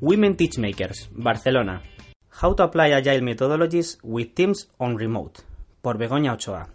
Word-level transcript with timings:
Women 0.00 0.36
Techmakers, 0.36 1.08
Barcelona. 1.10 1.80
How 2.28 2.52
to 2.52 2.64
apply 2.64 2.90
agile 2.90 3.22
methodologies 3.22 3.96
with 4.02 4.34
teams 4.34 4.66
on 4.78 4.94
remote. 4.94 5.40
Por 5.80 5.96
Begoña 5.96 6.34
Ochoa. 6.34 6.68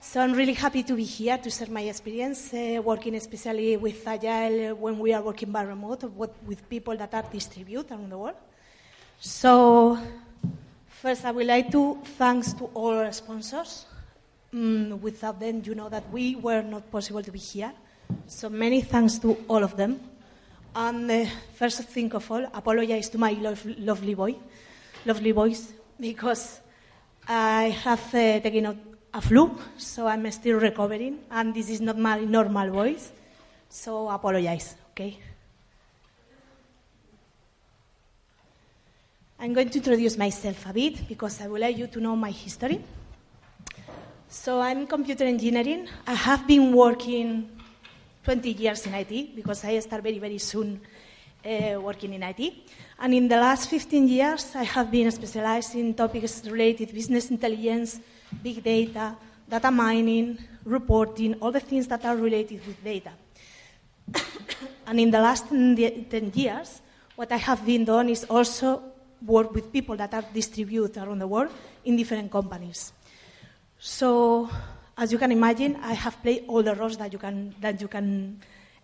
So 0.00 0.20
I'm 0.20 0.32
really 0.32 0.54
happy 0.54 0.82
to 0.82 0.94
be 0.96 1.04
here 1.04 1.38
to 1.38 1.48
share 1.48 1.68
my 1.70 1.82
experience 1.82 2.52
uh, 2.52 2.82
working 2.82 3.14
especially 3.14 3.76
with 3.76 4.06
Agile 4.06 4.74
when 4.74 4.98
we 4.98 5.12
are 5.12 5.22
working 5.22 5.52
by 5.52 5.62
remote 5.62 6.02
with 6.14 6.68
people 6.68 6.96
that 6.96 7.14
are 7.14 7.22
distributed 7.32 7.92
around 7.92 8.10
the 8.10 8.18
world. 8.18 8.36
So 9.20 9.96
first 10.88 11.24
I 11.24 11.30
would 11.30 11.46
like 11.46 11.70
to 11.70 11.98
thanks 12.18 12.52
to 12.54 12.64
all 12.74 12.98
our 12.98 13.12
sponsors. 13.12 13.86
Mm, 14.52 15.00
without 15.00 15.38
them, 15.38 15.62
you 15.64 15.76
know 15.76 15.88
that 15.88 16.10
we 16.10 16.34
were 16.34 16.62
not 16.62 16.90
possible 16.90 17.22
to 17.22 17.30
be 17.30 17.38
here. 17.38 17.72
So 18.26 18.48
many 18.48 18.80
thanks 18.80 19.18
to 19.20 19.36
all 19.48 19.62
of 19.62 19.76
them. 19.76 20.00
And 20.76 21.26
first 21.54 21.84
thing 21.84 22.14
of 22.14 22.30
all, 22.30 22.44
apologize 22.52 23.08
to 23.08 23.18
my 23.18 23.32
lo- 23.32 23.56
lovely 23.78 24.14
boy, 24.14 24.36
lovely 25.06 25.32
voice, 25.32 25.72
because 25.98 26.60
I 27.26 27.74
have 27.82 28.14
uh, 28.14 28.40
taken 28.40 28.66
out 28.66 28.76
a 29.14 29.22
flu, 29.22 29.58
so 29.78 30.06
I'm 30.06 30.30
still 30.30 30.60
recovering, 30.60 31.20
and 31.30 31.54
this 31.54 31.70
is 31.70 31.80
not 31.80 31.98
my 31.98 32.20
normal 32.20 32.70
voice, 32.70 33.10
so 33.70 34.10
apologize, 34.10 34.76
okay? 34.90 35.18
I'm 39.40 39.54
going 39.54 39.70
to 39.70 39.78
introduce 39.78 40.18
myself 40.18 40.66
a 40.68 40.74
bit 40.74 41.08
because 41.08 41.40
I 41.40 41.46
would 41.48 41.62
like 41.62 41.78
you 41.78 41.86
to 41.86 42.00
know 42.00 42.16
my 42.16 42.30
history. 42.30 42.84
So 44.28 44.60
I'm 44.60 44.86
computer 44.86 45.24
engineering. 45.24 45.88
I 46.06 46.14
have 46.14 46.46
been 46.46 46.74
working 46.74 47.55
20 48.26 48.50
years 48.50 48.84
in 48.86 48.94
IT 48.94 49.36
because 49.36 49.64
I 49.64 49.78
start 49.78 50.02
very, 50.02 50.18
very 50.18 50.38
soon 50.38 50.80
uh, 51.44 51.80
working 51.80 52.12
in 52.12 52.24
IT. 52.24 52.52
And 52.98 53.14
in 53.14 53.28
the 53.28 53.36
last 53.36 53.70
15 53.70 54.08
years, 54.08 54.56
I 54.56 54.64
have 54.64 54.90
been 54.90 55.08
specialized 55.12 55.76
in 55.76 55.94
topics 55.94 56.44
related 56.44 56.92
business 56.92 57.30
intelligence, 57.30 58.00
big 58.42 58.64
data, 58.64 59.14
data 59.48 59.70
mining, 59.70 60.38
reporting, 60.64 61.34
all 61.34 61.52
the 61.52 61.60
things 61.60 61.86
that 61.86 62.04
are 62.04 62.16
related 62.16 62.66
with 62.66 62.82
data. 62.82 63.12
and 64.88 64.98
in 64.98 65.12
the 65.12 65.20
last 65.20 65.48
10 65.48 66.32
years, 66.34 66.80
what 67.14 67.30
I 67.30 67.36
have 67.36 67.64
been 67.64 67.84
doing 67.84 68.08
is 68.08 68.24
also 68.24 68.82
work 69.24 69.54
with 69.54 69.72
people 69.72 69.96
that 69.98 70.12
are 70.12 70.24
distributed 70.34 71.00
around 71.00 71.20
the 71.20 71.28
world 71.28 71.52
in 71.84 71.96
different 71.96 72.32
companies. 72.32 72.92
So 73.78 74.50
as 74.96 75.12
you 75.12 75.18
can 75.18 75.30
imagine, 75.30 75.76
I 75.82 75.92
have 75.92 76.22
played 76.22 76.44
all 76.48 76.62
the 76.62 76.74
roles 76.74 76.96
that 76.96 77.12
you 77.12 77.18
can, 77.18 77.54
that 77.60 77.80
you 77.80 77.88
can 77.88 78.40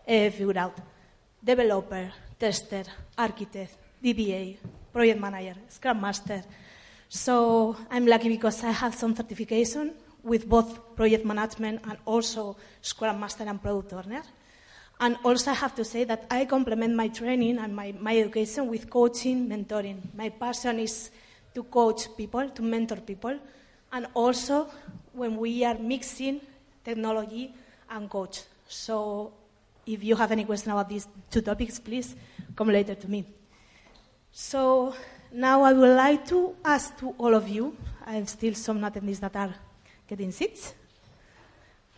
uh, 0.07 0.31
figure 0.31 0.59
out. 0.59 0.77
Developer, 1.43 2.13
tester, 2.39 2.85
architect, 3.17 3.77
DBA, 4.05 4.59
project 4.93 5.21
manager, 5.21 5.55
Scrum 5.69 6.01
Master. 6.01 6.43
So 7.09 7.77
I'm 7.91 8.07
lucky 8.07 8.29
because 8.29 8.63
I 8.63 8.71
have 8.71 8.95
some 8.95 9.17
certification 9.17 9.95
with 10.23 10.49
both 10.49 10.95
project 10.95 11.25
management 11.25 11.81
and 11.85 11.99
also 12.05 12.57
Scrum 12.81 13.19
Master 13.19 13.45
and 13.45 13.61
Product 13.61 13.93
Owner. 13.95 14.23
And 15.01 15.17
also 15.25 15.51
I 15.51 15.55
have 15.55 15.75
to 15.77 15.85
say 15.85 16.05
that 16.05 16.27
I 16.31 16.45
complement 16.45 16.95
my 16.95 17.09
training 17.09 17.59
and 17.59 17.75
my, 17.75 17.95
my 17.99 18.17
education 18.17 18.69
with 18.69 18.89
coaching, 18.89 19.49
mentoring. 19.49 19.99
My 20.15 20.29
passion 20.29 20.79
is 20.79 21.11
to 21.55 21.65
coach 21.65 22.15
people, 22.17 22.51
to 22.51 22.63
mentor 22.63 22.97
people, 22.97 23.39
and 23.93 24.07
also 24.15 24.69
when 25.13 25.37
we 25.37 25.65
are 25.65 25.79
mixing 25.79 26.41
technology 26.85 27.55
and 27.91 28.09
coach. 28.09 28.43
So 28.67 29.33
if 29.87 30.03
you 30.03 30.17
have 30.17 30.33
any 30.33 30.45
question 30.45 30.73
about 30.73 30.89
these 30.89 31.07
two 31.31 31.43
topics, 31.43 31.79
please 31.79 32.17
come 32.57 32.69
later 32.69 32.95
to 32.95 33.09
me. 33.09 33.27
So 34.33 34.95
now 35.33 35.63
I 35.63 35.73
would 35.73 35.97
like 35.97 36.27
to 36.29 36.57
ask 36.65 36.97
to 36.99 37.15
all 37.19 37.35
of 37.35 37.49
you, 37.49 37.77
I 38.07 38.15
have 38.15 38.29
still 38.29 38.55
some 38.55 38.81
attendees 38.81 39.21
that 39.21 39.37
are 39.37 39.55
getting 40.09 40.33
seats. 40.33 40.75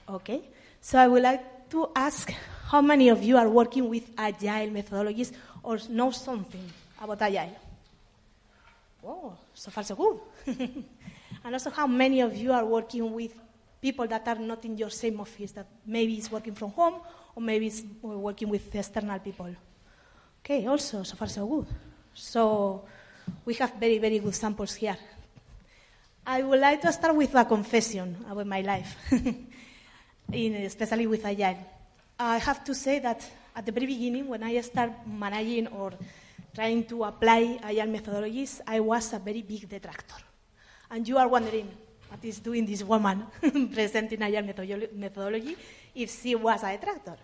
Okay. 0.08 0.42
So 0.80 0.98
I 0.98 1.06
would 1.06 1.22
like 1.22 1.70
to 1.70 1.88
ask 1.94 2.32
how 2.66 2.82
many 2.82 3.08
of 3.08 3.22
you 3.22 3.36
are 3.36 3.48
working 3.48 3.88
with 3.88 4.10
agile 4.18 4.70
methodologies 4.70 5.32
or 5.62 5.78
know 5.88 6.10
something 6.10 6.64
about 7.00 7.22
agile? 7.22 7.56
Oh, 9.06 9.32
so 9.54 9.70
far 9.70 9.84
so 9.84 9.94
good. 9.94 10.18
And 11.44 11.54
also 11.54 11.70
how 11.70 11.86
many 11.86 12.22
of 12.22 12.34
you 12.34 12.52
are 12.52 12.64
working 12.64 13.12
with 13.12 13.38
people 13.80 14.06
that 14.06 14.26
are 14.26 14.36
not 14.38 14.64
in 14.64 14.78
your 14.78 14.88
same 14.88 15.20
office, 15.20 15.52
that 15.52 15.66
maybe 15.84 16.16
is 16.16 16.32
working 16.32 16.54
from 16.54 16.70
home 16.70 16.94
or 17.36 17.42
maybe 17.42 17.66
is 17.66 17.84
uh, 18.02 18.08
working 18.08 18.48
with 18.48 18.74
external 18.74 19.18
people. 19.18 19.54
Okay, 20.40 20.66
also, 20.66 21.02
so 21.02 21.16
far 21.16 21.28
so 21.28 21.46
good. 21.46 21.66
So 22.14 22.84
we 23.44 23.52
have 23.54 23.74
very, 23.74 23.98
very 23.98 24.20
good 24.20 24.34
samples 24.34 24.74
here. 24.74 24.96
I 26.26 26.42
would 26.42 26.60
like 26.60 26.80
to 26.80 26.92
start 26.92 27.14
with 27.14 27.34
a 27.34 27.44
confession 27.44 28.16
about 28.30 28.46
my 28.46 28.62
life, 28.62 28.96
in, 30.32 30.54
especially 30.54 31.06
with 31.06 31.26
Agile. 31.26 31.58
I 32.18 32.38
have 32.38 32.64
to 32.64 32.74
say 32.74 33.00
that 33.00 33.22
at 33.54 33.66
the 33.66 33.72
very 33.72 33.86
beginning, 33.86 34.28
when 34.28 34.42
I 34.42 34.58
started 34.62 34.94
managing 35.06 35.66
or 35.66 35.92
trying 36.54 36.84
to 36.84 37.04
apply 37.04 37.58
Agile 37.62 37.88
methodologies, 37.88 38.62
I 38.66 38.80
was 38.80 39.12
a 39.12 39.18
very 39.18 39.42
big 39.42 39.68
detractor. 39.68 40.24
And 40.90 41.06
you 41.06 41.18
are 41.18 41.28
wondering, 41.28 41.70
what 42.08 42.24
is 42.24 42.38
doing 42.38 42.66
this 42.66 42.82
woman 42.82 43.26
presenting 43.72 44.22
Agile 44.22 44.88
methodology 44.94 45.56
if 45.94 46.10
she 46.10 46.34
was 46.34 46.62
a 46.62 46.72
detractor? 46.76 47.16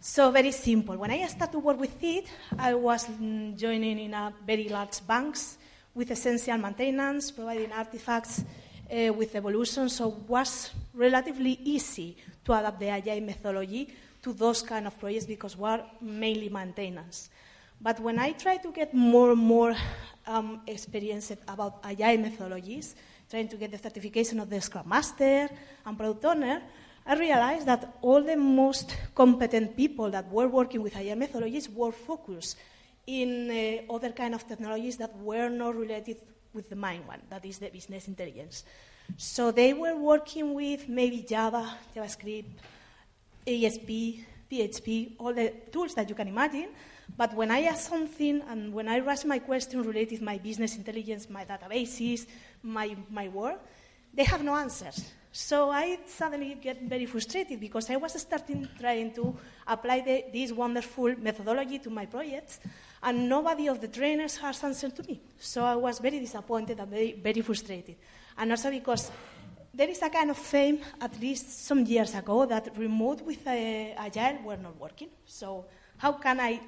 So 0.00 0.30
very 0.30 0.52
simple. 0.52 0.96
When 0.96 1.10
I 1.10 1.26
started 1.26 1.52
to 1.52 1.58
work 1.60 1.80
with 1.80 2.02
it, 2.02 2.26
I 2.58 2.74
was 2.74 3.06
mm, 3.06 3.56
joining 3.56 3.98
in 3.98 4.12
a 4.12 4.34
very 4.46 4.68
large 4.68 5.04
banks 5.06 5.56
with 5.94 6.10
essential 6.10 6.58
maintenance, 6.58 7.30
providing 7.30 7.72
artifacts 7.72 8.44
uh, 8.90 9.12
with 9.14 9.34
evolution, 9.34 9.88
so 9.88 10.08
it 10.08 10.28
was 10.28 10.70
relatively 10.92 11.58
easy 11.64 12.16
to 12.44 12.52
adapt 12.52 12.80
the 12.80 12.88
Agile 12.88 13.22
methodology 13.22 13.94
to 14.22 14.32
those 14.32 14.62
kind 14.62 14.86
of 14.86 14.98
projects 14.98 15.26
because 15.26 15.56
we 15.56 15.68
are 15.68 15.84
mainly 16.00 16.48
maintenance. 16.48 17.30
But 17.80 18.00
when 18.00 18.18
I 18.18 18.32
try 18.32 18.56
to 18.58 18.70
get 18.72 18.94
more 18.94 19.32
and 19.32 19.40
more 19.40 19.74
um, 20.26 20.62
experience 20.66 21.30
about 21.48 21.80
agile 21.84 22.18
methodologies, 22.18 22.94
trying 23.30 23.48
to 23.48 23.56
get 23.56 23.72
the 23.72 23.78
certification 23.78 24.40
of 24.40 24.48
the 24.48 24.60
Scrum 24.60 24.88
Master 24.88 25.48
and 25.84 25.96
Product 25.96 26.24
Owner, 26.24 26.62
I 27.06 27.14
realized 27.16 27.66
that 27.66 27.98
all 28.00 28.22
the 28.22 28.36
most 28.36 28.96
competent 29.14 29.76
people 29.76 30.10
that 30.10 30.30
were 30.30 30.48
working 30.48 30.82
with 30.82 30.96
agile 30.96 31.16
methodologies 31.16 31.72
were 31.72 31.92
focused 31.92 32.56
in 33.06 33.50
uh, 33.50 33.92
other 33.92 34.10
kind 34.10 34.34
of 34.34 34.46
technologies 34.48 34.96
that 34.96 35.14
were 35.18 35.50
not 35.50 35.76
related 35.76 36.16
with 36.54 36.70
the 36.70 36.76
main 36.76 37.06
one, 37.06 37.20
that 37.28 37.44
is 37.44 37.58
the 37.58 37.68
business 37.68 38.08
intelligence. 38.08 38.64
So 39.18 39.50
they 39.50 39.74
were 39.74 39.96
working 39.96 40.54
with 40.54 40.88
maybe 40.88 41.22
Java, 41.28 41.76
JavaScript, 41.94 42.46
ASP, 43.46 44.24
PHP, 44.54 45.12
all 45.18 45.34
the 45.34 45.52
tools 45.70 45.94
that 45.94 46.08
you 46.08 46.14
can 46.14 46.28
imagine, 46.28 46.68
but 47.16 47.34
when 47.34 47.50
I 47.50 47.62
ask 47.62 47.90
something 47.90 48.42
and 48.48 48.72
when 48.72 48.88
I 48.88 48.98
raise 48.98 49.24
my 49.24 49.38
question 49.38 49.82
related 49.82 50.18
to 50.20 50.24
my 50.24 50.38
business 50.38 50.76
intelligence, 50.76 51.28
my 51.28 51.44
databases, 51.44 52.26
my, 52.62 52.96
my 53.10 53.28
work, 53.28 53.60
they 54.12 54.24
have 54.24 54.42
no 54.42 54.54
answers. 54.54 55.12
So 55.36 55.70
I 55.70 55.98
suddenly 56.06 56.54
get 56.54 56.82
very 56.82 57.06
frustrated 57.06 57.58
because 57.58 57.90
I 57.90 57.96
was 57.96 58.12
starting 58.20 58.68
trying 58.78 59.12
to 59.14 59.36
apply 59.66 60.00
the, 60.00 60.24
this 60.32 60.52
wonderful 60.52 61.16
methodology 61.18 61.80
to 61.80 61.90
my 61.90 62.06
projects, 62.06 62.60
and 63.02 63.28
nobody 63.28 63.66
of 63.66 63.80
the 63.80 63.88
trainers 63.88 64.36
has 64.36 64.62
answered 64.62 64.94
to 64.94 65.02
me. 65.02 65.20
So 65.40 65.64
I 65.64 65.74
was 65.74 65.98
very 65.98 66.20
disappointed 66.20 66.78
and 66.78 66.88
very, 66.88 67.12
very 67.12 67.40
frustrated. 67.40 67.96
And 68.38 68.52
also 68.52 68.70
because 68.70 69.10
there 69.74 69.88
is 69.88 70.00
a 70.02 70.08
kind 70.08 70.30
of 70.30 70.38
fame, 70.38 70.78
at 71.00 71.20
least 71.20 71.66
some 71.66 71.84
years 71.84 72.14
ago, 72.14 72.46
that 72.46 72.76
remote 72.76 73.22
with 73.22 73.46
Agile 73.46 74.38
were 74.44 74.56
not 74.56 74.78
working. 74.78 75.08
So 75.26 75.64
how 75.98 76.12
can 76.12 76.40
I 76.40 76.60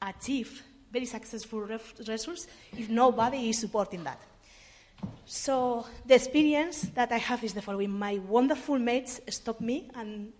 achieve 0.00 0.62
very 0.92 1.06
successful 1.06 1.60
results 1.60 2.46
if 2.76 2.88
nobody 2.90 3.48
is 3.48 3.58
supporting 3.58 4.04
that. 4.04 4.20
So 5.24 5.86
the 6.06 6.14
experience 6.14 6.82
that 6.94 7.10
I 7.10 7.16
have 7.16 7.42
is 7.42 7.54
the 7.54 7.62
following. 7.62 7.90
My 7.90 8.18
wonderful 8.28 8.78
mates 8.78 9.20
stop 9.30 9.60
me 9.60 9.90
and 9.94 10.32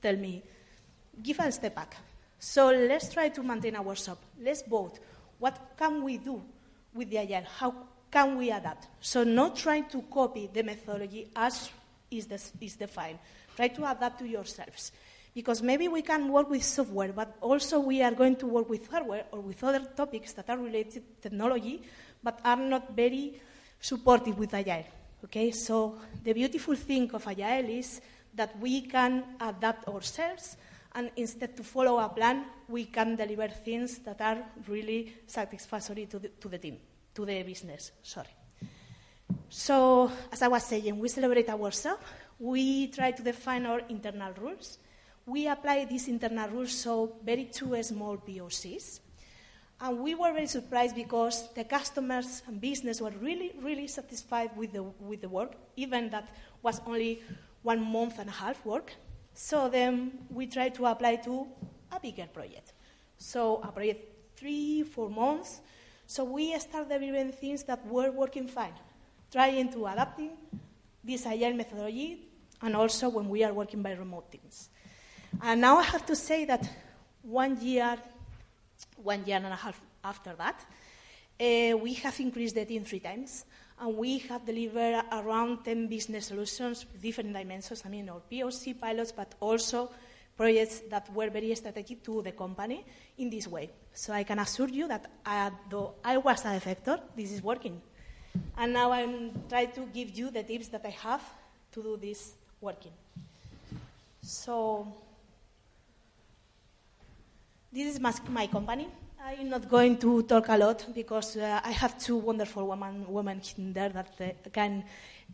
tell 0.00 0.16
me, 0.16 0.42
give 1.22 1.38
a 1.40 1.52
step 1.52 1.74
back. 1.74 1.96
So 2.38 2.70
let's 2.70 3.12
try 3.12 3.28
to 3.28 3.42
maintain 3.42 3.76
our 3.76 3.94
shop. 3.94 4.18
Let's 4.40 4.62
vote. 4.62 4.98
What 5.38 5.58
can 5.76 6.02
we 6.02 6.18
do 6.18 6.42
with 6.94 7.10
the 7.10 7.18
Agile? 7.18 7.46
How 7.58 7.74
can 8.10 8.36
we 8.36 8.50
adapt? 8.50 8.86
So 9.00 9.24
not 9.24 9.56
trying 9.56 9.88
to 9.90 10.02
copy 10.02 10.48
the 10.52 10.62
methodology 10.62 11.28
as 11.34 11.70
is, 12.10 12.28
is 12.60 12.76
defined. 12.76 13.18
Try 13.56 13.68
to 13.68 13.90
adapt 13.90 14.20
to 14.20 14.26
yourselves. 14.26 14.92
Because 15.34 15.62
maybe 15.62 15.88
we 15.88 16.02
can 16.02 16.32
work 16.32 16.50
with 16.50 16.64
software, 16.64 17.12
but 17.12 17.36
also 17.40 17.80
we 17.80 18.02
are 18.02 18.12
going 18.12 18.36
to 18.36 18.46
work 18.46 18.68
with 18.68 18.90
hardware 18.90 19.24
or 19.30 19.40
with 19.40 19.62
other 19.62 19.84
topics 19.96 20.32
that 20.32 20.48
are 20.48 20.58
related 20.58 21.02
to 21.22 21.28
technology, 21.28 21.82
but 22.22 22.40
are 22.44 22.56
not 22.56 22.94
very 22.96 23.40
supportive 23.80 24.38
with 24.38 24.54
Agile. 24.54 24.86
Okay, 25.24 25.50
so 25.50 25.98
the 26.24 26.32
beautiful 26.32 26.74
thing 26.74 27.10
of 27.12 27.26
Agile 27.26 27.68
is 27.70 28.00
that 28.34 28.58
we 28.58 28.82
can 28.82 29.24
adapt 29.40 29.88
ourselves 29.88 30.56
and 30.94 31.10
instead 31.16 31.56
to 31.56 31.62
follow 31.62 31.98
a 31.98 32.08
plan, 32.08 32.44
we 32.68 32.84
can 32.84 33.14
deliver 33.14 33.48
things 33.48 33.98
that 33.98 34.20
are 34.20 34.38
really 34.66 35.14
satisfactory 35.26 36.06
to 36.06 36.18
the, 36.18 36.28
to 36.28 36.48
the 36.48 36.58
team, 36.58 36.78
to 37.18 37.26
the 37.26 37.42
business, 37.42 37.90
sorry. 38.00 38.28
So, 39.48 40.10
as 40.30 40.40
I 40.40 40.46
was 40.46 40.62
saying, 40.62 40.96
we 40.96 41.08
celebrate 41.08 41.48
ourselves. 41.48 42.02
We 42.38 42.86
try 42.88 43.10
to 43.10 43.22
define 43.22 43.66
our 43.66 43.80
internal 43.88 44.32
rules. 44.34 44.78
We 45.26 45.48
apply 45.48 45.86
these 45.86 46.06
internal 46.06 46.48
rules 46.48 46.72
so 46.72 47.16
very 47.24 47.46
two 47.46 47.82
small 47.82 48.18
POCs. 48.18 49.00
And 49.80 49.98
we 49.98 50.14
were 50.14 50.32
very 50.32 50.46
surprised 50.46 50.94
because 50.94 51.52
the 51.54 51.64
customers 51.64 52.42
and 52.46 52.60
business 52.60 53.00
were 53.00 53.12
really, 53.20 53.52
really 53.60 53.88
satisfied 53.88 54.56
with 54.56 54.72
the, 54.72 54.84
with 55.00 55.20
the 55.20 55.28
work, 55.28 55.54
even 55.74 56.10
that 56.10 56.28
was 56.62 56.80
only 56.86 57.22
one 57.62 57.80
month 57.80 58.20
and 58.20 58.28
a 58.28 58.32
half 58.32 58.64
work. 58.64 58.92
So 59.34 59.68
then 59.68 60.18
we 60.30 60.46
tried 60.46 60.74
to 60.76 60.86
apply 60.86 61.16
to 61.16 61.48
a 61.90 61.98
bigger 61.98 62.28
project. 62.32 62.74
So 63.16 63.60
a 63.62 63.72
project 63.72 64.36
three, 64.36 64.84
four 64.84 65.10
months. 65.10 65.60
So 66.08 66.24
we 66.24 66.58
started 66.58 66.88
delivering 66.88 67.32
things 67.32 67.64
that 67.64 67.86
were 67.86 68.10
working 68.10 68.48
fine, 68.48 68.72
trying 69.30 69.70
to 69.72 69.86
adapting 69.88 70.30
this 71.04 71.26
agile 71.26 71.52
methodology, 71.52 72.24
and 72.62 72.74
also 72.74 73.10
when 73.10 73.28
we 73.28 73.44
are 73.44 73.52
working 73.52 73.82
by 73.82 73.92
remote 73.92 74.32
teams. 74.32 74.70
And 75.42 75.60
now 75.60 75.76
I 75.76 75.82
have 75.82 76.06
to 76.06 76.16
say 76.16 76.46
that 76.46 76.66
one 77.20 77.60
year, 77.60 77.98
one 78.96 79.22
year 79.26 79.36
and 79.36 79.48
a 79.48 79.54
half 79.54 79.78
after 80.02 80.32
that, 80.36 80.64
uh, 81.38 81.76
we 81.76 81.92
have 82.02 82.18
increased 82.20 82.54
the 82.54 82.64
team 82.64 82.84
three 82.84 83.00
times, 83.00 83.44
and 83.78 83.94
we 83.94 84.16
have 84.30 84.46
delivered 84.46 85.04
around 85.12 85.62
10 85.62 85.88
business 85.88 86.28
solutions 86.28 86.86
with 86.90 87.02
different 87.02 87.34
dimensions. 87.34 87.82
I 87.84 87.90
mean, 87.90 88.08
our 88.08 88.22
POC 88.32 88.80
pilots, 88.80 89.12
but 89.12 89.34
also 89.40 89.90
projects 90.38 90.80
that 90.88 91.12
were 91.12 91.28
very 91.28 91.54
strategic 91.54 92.02
to 92.04 92.22
the 92.22 92.32
company 92.32 92.86
in 93.18 93.28
this 93.28 93.46
way. 93.46 93.68
So 93.98 94.12
I 94.12 94.22
can 94.22 94.38
assure 94.38 94.68
you 94.68 94.86
that 94.86 95.10
though 95.68 95.94
I 96.04 96.18
was 96.18 96.44
a 96.44 96.50
defector, 96.50 97.00
this 97.16 97.32
is 97.32 97.42
working. 97.42 97.82
And 98.56 98.72
now 98.72 98.92
I'm 98.92 99.32
trying 99.48 99.72
to 99.72 99.86
give 99.92 100.16
you 100.16 100.30
the 100.30 100.44
tips 100.44 100.68
that 100.68 100.82
I 100.86 100.90
have 100.90 101.24
to 101.72 101.82
do 101.82 101.96
this 101.96 102.34
working. 102.60 102.92
So 104.22 104.86
this 107.72 107.92
is 107.92 107.98
my, 107.98 108.14
my 108.28 108.46
company. 108.46 108.86
I'm 109.20 109.48
not 109.48 109.68
going 109.68 109.98
to 109.98 110.22
talk 110.22 110.46
a 110.48 110.56
lot 110.56 110.86
because 110.94 111.36
uh, 111.36 111.60
I 111.64 111.72
have 111.72 111.98
two 111.98 112.18
wonderful 112.18 112.68
women, 112.68 113.04
women 113.08 113.42
there 113.58 113.88
that 113.88 114.12
uh, 114.20 114.48
can 114.52 114.84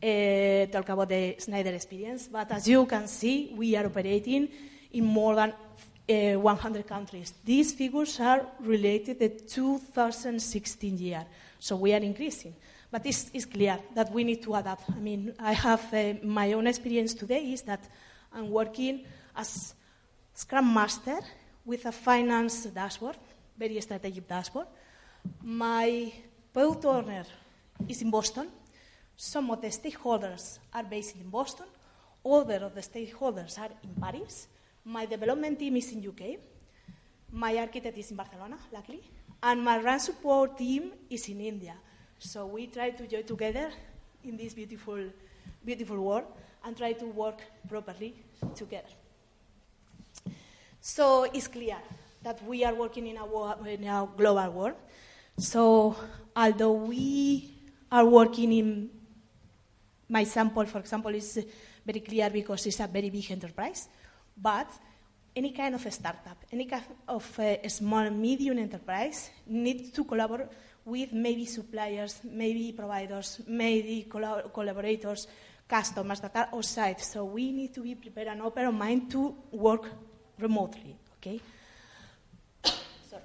uh, 0.02 0.72
talk 0.72 0.88
about 0.88 1.10
the 1.10 1.36
Schneider 1.38 1.74
experience. 1.74 2.28
But 2.28 2.50
as 2.50 2.66
you 2.66 2.86
can 2.86 3.08
see, 3.08 3.52
we 3.54 3.76
are 3.76 3.84
operating 3.84 4.48
in 4.90 5.04
more 5.04 5.34
than 5.34 5.52
uh, 6.08 6.38
100 6.38 6.86
countries. 6.86 7.34
These 7.44 7.72
figures 7.72 8.20
are 8.20 8.46
related 8.60 9.18
to 9.48 9.78
2016 9.78 10.98
year, 10.98 11.24
so 11.58 11.76
we 11.76 11.92
are 11.92 12.00
increasing. 12.02 12.54
But 12.90 13.06
it's, 13.06 13.30
it's 13.32 13.44
clear 13.46 13.78
that 13.94 14.12
we 14.12 14.24
need 14.24 14.42
to 14.42 14.54
adapt. 14.54 14.88
I 14.90 15.00
mean, 15.00 15.34
I 15.38 15.52
have 15.52 15.92
uh, 15.92 16.14
my 16.22 16.52
own 16.52 16.66
experience 16.66 17.14
today 17.14 17.52
is 17.52 17.62
that 17.62 17.88
I'm 18.32 18.50
working 18.50 19.04
as 19.36 19.74
Scrum 20.34 20.72
Master 20.72 21.18
with 21.64 21.86
a 21.86 21.92
finance 21.92 22.66
dashboard 22.66 23.16
very 23.56 23.80
strategic 23.80 24.26
dashboard. 24.28 24.66
My 25.42 26.12
product 26.52 26.84
owner 26.84 27.24
is 27.88 28.02
in 28.02 28.10
Boston. 28.10 28.48
Some 29.16 29.50
of 29.50 29.60
the 29.60 29.68
stakeholders 29.68 30.58
are 30.72 30.82
based 30.82 31.16
in 31.16 31.28
Boston. 31.28 31.66
Other 32.24 32.64
of 32.64 32.74
the 32.74 32.80
stakeholders 32.80 33.58
are 33.58 33.70
in 33.82 33.94
Paris. 34.00 34.48
My 34.84 35.06
development 35.06 35.58
team 35.58 35.76
is 35.76 35.90
in 35.92 36.06
UK. 36.06 36.38
My 37.32 37.56
architect 37.56 37.96
is 37.96 38.10
in 38.10 38.16
Barcelona, 38.16 38.58
luckily. 38.72 39.02
And 39.42 39.64
my 39.64 39.80
run 39.80 39.98
support 39.98 40.58
team 40.58 40.92
is 41.08 41.28
in 41.28 41.40
India. 41.40 41.74
So 42.18 42.46
we 42.46 42.66
try 42.66 42.90
to 42.90 43.06
join 43.06 43.24
together 43.24 43.70
in 44.22 44.36
this 44.36 44.54
beautiful, 44.54 44.98
beautiful 45.64 46.00
world 46.00 46.24
and 46.64 46.76
try 46.76 46.92
to 46.92 47.06
work 47.06 47.40
properly 47.68 48.14
together. 48.54 48.88
So 50.80 51.24
it's 51.24 51.48
clear 51.48 51.76
that 52.22 52.42
we 52.44 52.64
are 52.64 52.74
working 52.74 53.06
in 53.06 53.16
a, 53.16 53.66
in 53.66 53.84
a 53.84 54.08
global 54.16 54.50
world. 54.50 54.74
So 55.38 55.96
although 56.36 56.72
we 56.72 57.52
are 57.90 58.04
working 58.04 58.52
in 58.52 58.90
my 60.08 60.24
sample, 60.24 60.66
for 60.66 60.78
example, 60.78 61.14
is 61.14 61.44
very 61.84 62.00
clear 62.00 62.30
because 62.30 62.66
it's 62.66 62.80
a 62.80 62.86
very 62.86 63.10
big 63.10 63.30
enterprise, 63.30 63.88
but 64.36 64.70
any 65.36 65.50
kind 65.50 65.74
of 65.74 65.84
a 65.84 65.90
startup, 65.90 66.44
any 66.52 66.66
kind 66.66 66.84
of 67.08 67.38
a 67.38 67.68
small, 67.68 68.08
medium 68.10 68.58
enterprise 68.58 69.30
needs 69.46 69.90
to 69.90 70.04
collaborate 70.04 70.48
with 70.84 71.12
maybe 71.12 71.46
suppliers, 71.46 72.20
maybe 72.24 72.72
providers, 72.72 73.40
maybe 73.46 74.06
collaborators, 74.08 75.26
customers 75.66 76.20
that 76.20 76.36
are 76.36 76.48
outside. 76.52 77.00
So 77.00 77.24
we 77.24 77.52
need 77.52 77.74
to 77.74 77.80
be 77.80 77.94
prepared 77.94 78.28
and 78.28 78.42
open 78.42 78.74
mind 78.74 79.10
to 79.12 79.34
work 79.50 79.90
remotely. 80.38 80.96
Okay. 81.18 81.40
Sorry. 83.10 83.22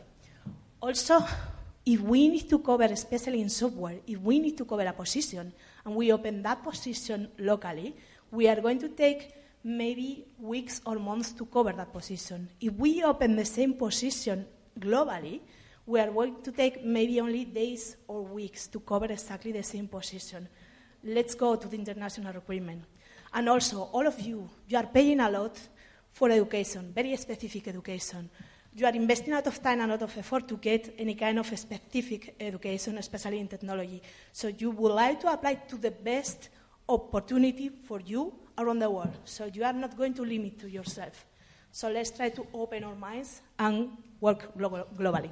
Also, 0.82 1.26
if 1.86 2.00
we 2.02 2.28
need 2.30 2.50
to 2.50 2.60
cover, 2.60 2.86
especially 2.86 3.42
in 3.42 3.50
software, 3.50 4.00
if 4.08 4.20
we 4.20 4.40
need 4.40 4.58
to 4.58 4.66
cover 4.66 4.86
a 4.86 4.94
position 4.94 5.52
and 5.86 5.96
we 5.96 6.12
open 6.12 6.42
that 6.44 6.64
position 6.64 7.30
locally, 7.40 7.96
we 8.32 8.48
are 8.48 8.62
going 8.62 8.80
to 8.80 8.90
take 8.90 9.39
maybe 9.64 10.26
weeks 10.40 10.82
or 10.86 10.98
months 11.00 11.32
to 11.34 11.46
cover 11.46 11.72
that 11.74 11.92
position. 11.92 12.50
If 12.60 12.74
we 12.74 13.04
open 13.04 13.36
the 13.36 13.46
same 13.46 13.74
position 13.74 14.46
globally, 14.80 15.42
we 15.86 16.00
are 16.00 16.12
going 16.12 16.42
to 16.44 16.52
take 16.52 16.84
maybe 16.84 17.20
only 17.20 17.46
days 17.46 17.98
or 18.08 18.22
weeks 18.22 18.68
to 18.68 18.80
cover 18.80 19.06
exactly 19.06 19.52
the 19.52 19.64
same 19.64 19.88
position. 19.88 20.48
Let's 21.04 21.36
go 21.36 21.56
to 21.56 21.68
the 21.68 21.78
international 21.78 22.36
agreement. 22.38 22.84
And 23.34 23.50
also, 23.50 23.90
all 23.92 24.08
of 24.08 24.20
you, 24.20 24.50
you 24.68 24.78
are 24.78 24.88
paying 24.88 25.20
a 25.20 25.30
lot 25.30 25.60
for 26.12 26.30
education, 26.30 26.92
very 26.94 27.16
specific 27.16 27.68
education 27.68 28.30
you 28.76 28.86
are 28.86 28.94
investing 28.94 29.34
a 29.34 29.38
lot 29.38 29.48
of 29.48 29.62
time 29.62 29.82
and 29.82 29.92
a 29.92 29.96
lot 29.96 30.04
of 30.04 30.18
effort 30.18 30.48
to 30.48 30.58
get 30.58 30.94
any 30.98 31.16
kind 31.16 31.40
of 31.40 31.48
specific 31.58 32.36
education, 32.40 32.98
especially 32.98 33.40
in 33.40 33.48
technology. 33.48 34.02
So 34.32 34.48
you 34.48 34.72
would 34.72 34.94
like 34.94 35.20
to 35.22 35.32
apply 35.32 35.56
to 35.56 35.78
the 35.78 35.92
best 35.92 36.50
opportunity 36.88 37.70
for 37.70 38.00
you 38.00 38.34
around 38.60 38.80
the 38.80 38.90
world. 38.90 39.18
So 39.26 39.46
you 39.46 39.64
are 39.64 39.74
not 39.74 39.98
going 39.98 40.14
to 40.16 40.22
limit 40.24 40.60
to 40.60 40.70
yourself. 40.70 41.26
So 41.72 41.90
let's 41.90 42.12
try 42.12 42.30
to 42.30 42.46
open 42.54 42.84
our 42.84 42.96
minds 42.96 43.42
and 43.58 43.90
work 44.20 44.56
glo- 44.58 44.88
globally. 44.98 45.32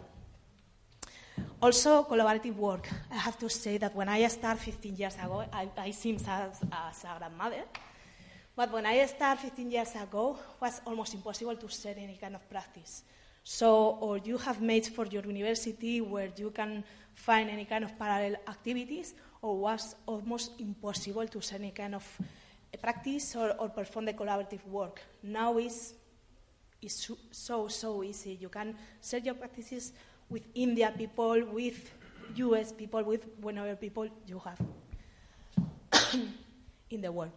Also, 1.61 2.03
collaborative 2.03 2.55
work. 2.55 2.87
I 3.11 3.17
have 3.17 3.37
to 3.39 3.49
say 3.49 3.77
that 3.79 3.95
when 3.95 4.09
I 4.09 4.27
started 4.27 4.61
15 4.61 4.95
years 4.95 5.15
ago, 5.15 5.43
I, 5.51 5.69
I 5.77 5.91
seem 5.91 6.15
as, 6.15 6.61
as 6.71 7.03
a 7.03 7.17
grandmother. 7.17 7.63
But 8.55 8.71
when 8.71 8.85
I 8.85 9.05
started 9.05 9.41
15 9.41 9.71
years 9.71 9.95
ago, 9.95 10.37
it 10.37 10.61
was 10.61 10.81
almost 10.85 11.13
impossible 11.13 11.55
to 11.55 11.69
set 11.69 11.97
any 11.97 12.17
kind 12.17 12.35
of 12.35 12.47
practice. 12.49 13.03
So, 13.43 13.97
or 14.01 14.17
you 14.17 14.37
have 14.37 14.61
mates 14.61 14.89
for 14.89 15.05
your 15.05 15.23
university 15.23 16.01
where 16.01 16.29
you 16.35 16.51
can 16.51 16.83
find 17.13 17.49
any 17.49 17.65
kind 17.65 17.83
of 17.83 17.97
parallel 17.97 18.35
activities, 18.47 19.13
or 19.41 19.57
was 19.57 19.95
almost 20.05 20.59
impossible 20.59 21.27
to 21.27 21.41
set 21.41 21.59
any 21.59 21.71
kind 21.71 21.95
of 21.95 22.03
practice 22.81 23.35
or, 23.35 23.51
or 23.59 23.69
perform 23.69 24.05
the 24.05 24.13
collaborative 24.13 24.65
work. 24.67 25.01
Now 25.23 25.57
is 25.57 25.93
is 26.81 27.11
so 27.31 27.67
so 27.67 28.03
easy. 28.03 28.37
You 28.39 28.49
can 28.49 28.75
share 29.01 29.19
your 29.19 29.35
practices 29.35 29.93
with 30.29 30.43
India 30.55 30.93
people, 30.95 31.43
with 31.51 31.91
US 32.35 32.71
people, 32.71 33.03
with 33.03 33.25
whenever 33.41 33.75
people 33.75 34.07
you 34.27 34.39
have 34.39 34.59
in 36.89 37.01
the 37.01 37.11
world. 37.11 37.31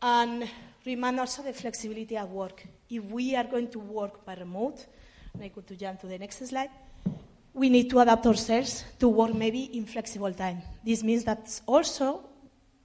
And 0.00 0.48
remind 0.84 1.18
also 1.18 1.42
the 1.42 1.52
flexibility 1.52 2.16
at 2.16 2.28
work. 2.28 2.66
If 2.88 3.04
we 3.04 3.34
are 3.34 3.44
going 3.44 3.68
to 3.70 3.78
work 3.78 4.24
by 4.24 4.34
remote, 4.34 4.86
I 5.42 5.48
go 5.48 5.60
to 5.62 5.76
jump 5.76 6.00
to 6.00 6.06
the 6.06 6.18
next 6.18 6.46
slide. 6.46 6.70
We 7.52 7.70
need 7.70 7.88
to 7.90 8.00
adapt 8.00 8.26
ourselves 8.26 8.84
to 8.98 9.08
work 9.08 9.34
maybe 9.34 9.76
in 9.76 9.86
flexible 9.86 10.32
time. 10.32 10.62
This 10.84 11.02
means 11.02 11.24
that 11.24 11.60
also 11.66 12.20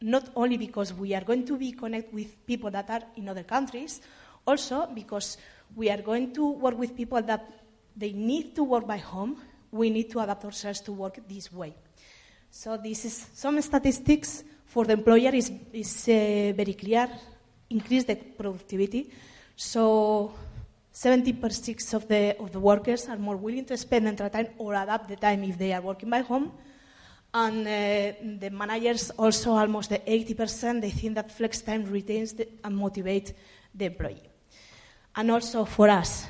not 0.02 0.30
only 0.36 0.58
because 0.58 0.94
we 0.94 1.14
are 1.14 1.22
going 1.22 1.46
to 1.46 1.58
be 1.58 1.72
connect 1.72 2.14
with 2.14 2.46
people 2.46 2.72
that 2.72 2.90
are 2.90 3.02
in 3.16 3.30
other 3.30 3.44
countries, 3.44 4.02
also 4.46 4.88
because 4.88 5.38
we 5.76 5.90
are 5.90 6.02
going 6.02 6.34
to 6.34 6.52
work 6.52 6.78
with 6.78 6.96
people 6.96 7.22
that 7.22 7.48
they 7.96 8.12
need 8.12 8.56
to 8.56 8.64
work 8.64 8.88
by 8.88 8.98
home, 8.98 9.38
we 9.72 9.90
need 9.90 10.10
to 10.12 10.20
adapt 10.20 10.46
ourselves 10.46 10.82
to 10.82 10.92
work 10.92 11.20
this 11.28 11.52
way. 11.52 11.74
So 12.50 12.78
this 12.78 13.06
is 13.06 13.28
some 13.34 13.62
statistics 13.62 14.44
for 14.66 14.86
the 14.86 14.94
employer 14.94 15.34
is, 15.34 15.52
is 15.74 16.08
uh, 16.08 16.54
very 16.56 16.74
clear, 16.74 17.10
increase 17.70 18.04
the 18.04 18.16
productivity. 18.16 19.10
So 19.56 20.34
70% 20.94 21.94
of 21.94 22.08
the, 22.08 22.38
of 22.40 22.52
the 22.52 22.60
workers 22.60 23.08
are 23.08 23.18
more 23.18 23.38
willing 23.38 23.66
to 23.66 23.78
spend 23.78 24.08
extra 24.08 24.30
time 24.30 24.48
or 24.58 24.74
adapt 24.74 25.08
the 25.08 25.16
time 25.16 25.44
if 25.44 25.58
they 25.58 25.74
are 25.74 25.82
working 25.82 26.10
by 26.10 26.22
home. 26.22 26.52
And 27.34 27.66
uh, 27.66 28.14
the 28.40 28.50
managers 28.52 29.10
also 29.12 29.52
almost 29.52 29.90
the 29.90 30.00
80%, 30.00 30.82
they 30.82 30.90
think 30.90 31.16
that 31.16 31.32
flex 31.32 31.62
time 31.62 31.86
retains 31.86 32.34
the, 32.34 32.48
and 32.64 32.78
motivates 32.78 33.34
the 33.74 33.86
employee. 33.86 34.30
And 35.16 35.32
also 35.32 35.66
for 35.66 35.90
us, 35.90 36.28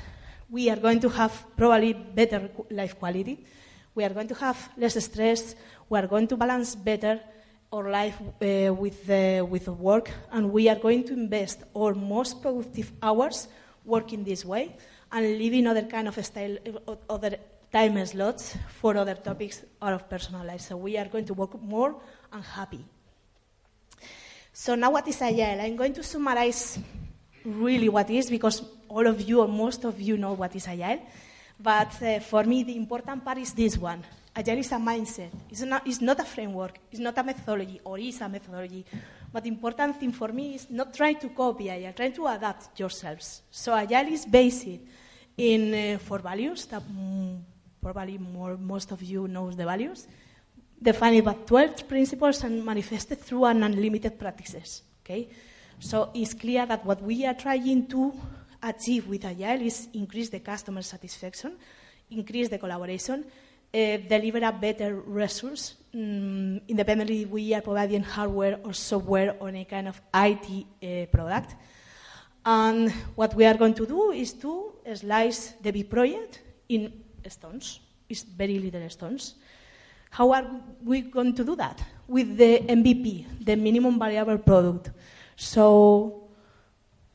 we 0.48 0.70
are 0.70 0.76
going 0.76 1.00
to 1.00 1.08
have 1.08 1.44
probably 1.56 1.92
better 1.92 2.50
life 2.70 2.98
quality. 2.98 3.44
We 3.94 4.04
are 4.04 4.10
going 4.10 4.28
to 4.28 4.34
have 4.34 4.70
less 4.76 5.02
stress. 5.04 5.56
We 5.88 5.98
are 5.98 6.06
going 6.06 6.28
to 6.28 6.36
balance 6.36 6.76
better 6.76 7.20
our 7.72 7.90
life 7.90 8.20
uh, 8.20 8.72
with, 8.74 9.06
the, 9.06 9.40
with 9.40 9.64
the 9.64 9.72
work, 9.72 10.10
and 10.30 10.52
we 10.52 10.68
are 10.68 10.76
going 10.76 11.04
to 11.04 11.14
invest 11.14 11.62
our 11.74 11.94
most 11.94 12.42
productive 12.42 12.92
hours 13.02 13.48
working 13.84 14.22
this 14.24 14.44
way 14.44 14.76
and 15.10 15.38
leaving 15.38 15.66
other 15.66 15.82
kind 15.82 16.06
of 16.06 16.24
style, 16.24 16.58
other 17.08 17.36
time 17.72 18.04
slots 18.04 18.56
for 18.80 18.96
other 18.96 19.14
topics 19.14 19.64
out 19.80 19.94
of 19.94 20.08
personal 20.08 20.44
life. 20.44 20.60
So 20.60 20.76
we 20.76 20.98
are 20.98 21.06
going 21.06 21.24
to 21.24 21.34
work 21.34 21.60
more 21.60 21.96
and 22.32 22.44
happy. 22.44 22.84
So 24.52 24.74
now 24.74 24.90
what 24.90 25.08
is 25.08 25.22
Agile? 25.22 25.60
I'm 25.60 25.76
going 25.76 25.94
to 25.94 26.02
summarize 26.02 26.78
really 27.44 27.88
what 27.88 28.10
is 28.10 28.28
because 28.28 28.62
all 28.88 29.06
of 29.06 29.20
you 29.22 29.40
or 29.40 29.48
most 29.48 29.84
of 29.84 29.98
you 30.00 30.18
know 30.18 30.34
what 30.34 30.54
is 30.54 30.68
Agile. 30.68 31.00
But 31.58 32.02
uh, 32.02 32.20
for 32.20 32.44
me, 32.44 32.62
the 32.64 32.76
important 32.76 33.24
part 33.24 33.38
is 33.38 33.52
this 33.52 33.78
one. 33.78 34.02
Agile 34.34 34.58
is 34.58 34.72
a 34.72 34.76
mindset. 34.76 35.30
It's 35.50 35.62
not, 35.62 35.86
it's 35.86 36.00
not 36.00 36.20
a 36.20 36.24
framework. 36.24 36.78
It's 36.90 37.00
not 37.00 37.16
a 37.16 37.22
methodology, 37.22 37.80
or 37.84 37.98
is 37.98 38.20
a 38.20 38.28
methodology. 38.28 38.84
But 39.32 39.44
the 39.44 39.50
important 39.50 39.98
thing 40.00 40.12
for 40.12 40.28
me 40.28 40.56
is 40.56 40.70
not 40.70 40.92
trying 40.92 41.18
to 41.20 41.28
copy 41.30 41.70
Agile, 41.70 41.92
trying 41.92 42.12
to 42.14 42.26
adapt 42.26 42.78
yourselves. 42.78 43.42
So 43.50 43.74
Agile 43.74 44.12
is 44.12 44.26
based 44.26 44.66
in 45.36 45.74
uh, 45.74 45.98
four 45.98 46.18
values 46.18 46.66
that 46.66 46.82
mm, 46.82 47.38
probably 47.82 48.16
more, 48.16 48.56
most 48.56 48.92
of 48.92 49.02
you 49.02 49.26
knows 49.26 49.56
the 49.56 49.64
values, 49.64 50.06
defined 50.80 51.24
by 51.24 51.34
12 51.34 51.88
principles 51.88 52.44
and 52.44 52.64
manifested 52.64 53.18
through 53.18 53.44
an 53.44 53.62
unlimited 53.64 54.18
practices. 54.18 54.82
Okay? 55.04 55.28
So 55.80 56.10
it's 56.14 56.32
clear 56.32 56.64
that 56.64 56.86
what 56.86 57.02
we 57.02 57.26
are 57.26 57.34
trying 57.34 57.88
to 57.88 58.12
achieve 58.62 59.08
with 59.08 59.24
Agile 59.24 59.62
is 59.62 59.88
increase 59.94 60.30
the 60.30 60.38
customer 60.38 60.82
satisfaction, 60.82 61.56
increase 62.10 62.48
the 62.48 62.58
collaboration, 62.58 63.24
uh, 63.74 63.96
deliver 64.08 64.38
a 64.46 64.52
better 64.52 64.94
resource. 65.00 65.74
Um, 65.92 66.60
independently, 66.68 67.24
we 67.24 67.52
are 67.52 67.62
providing 67.62 68.04
hardware 68.04 68.60
or 68.64 68.72
software 68.72 69.34
or 69.40 69.48
any 69.48 69.64
kind 69.64 69.88
of 69.88 70.00
IT 70.14 70.46
uh, 70.82 71.06
product. 71.06 71.56
And 72.44 72.90
what 73.16 73.34
we 73.34 73.44
are 73.44 73.54
going 73.54 73.74
to 73.74 73.86
do 73.86 74.12
is 74.12 74.34
to 74.34 74.72
slice 74.94 75.54
the 75.60 75.72
big 75.72 75.90
project 75.90 76.42
in 76.68 77.01
stones. 77.28 77.80
It's 78.08 78.22
very 78.22 78.58
little 78.58 78.88
stones. 78.90 79.34
How 80.10 80.32
are 80.32 80.46
we 80.84 81.02
going 81.02 81.34
to 81.34 81.44
do 81.44 81.56
that? 81.56 81.82
With 82.06 82.36
the 82.36 82.60
MVP, 82.60 83.44
the 83.44 83.56
minimum 83.56 83.98
viable 83.98 84.38
product. 84.38 84.90
So 85.36 86.28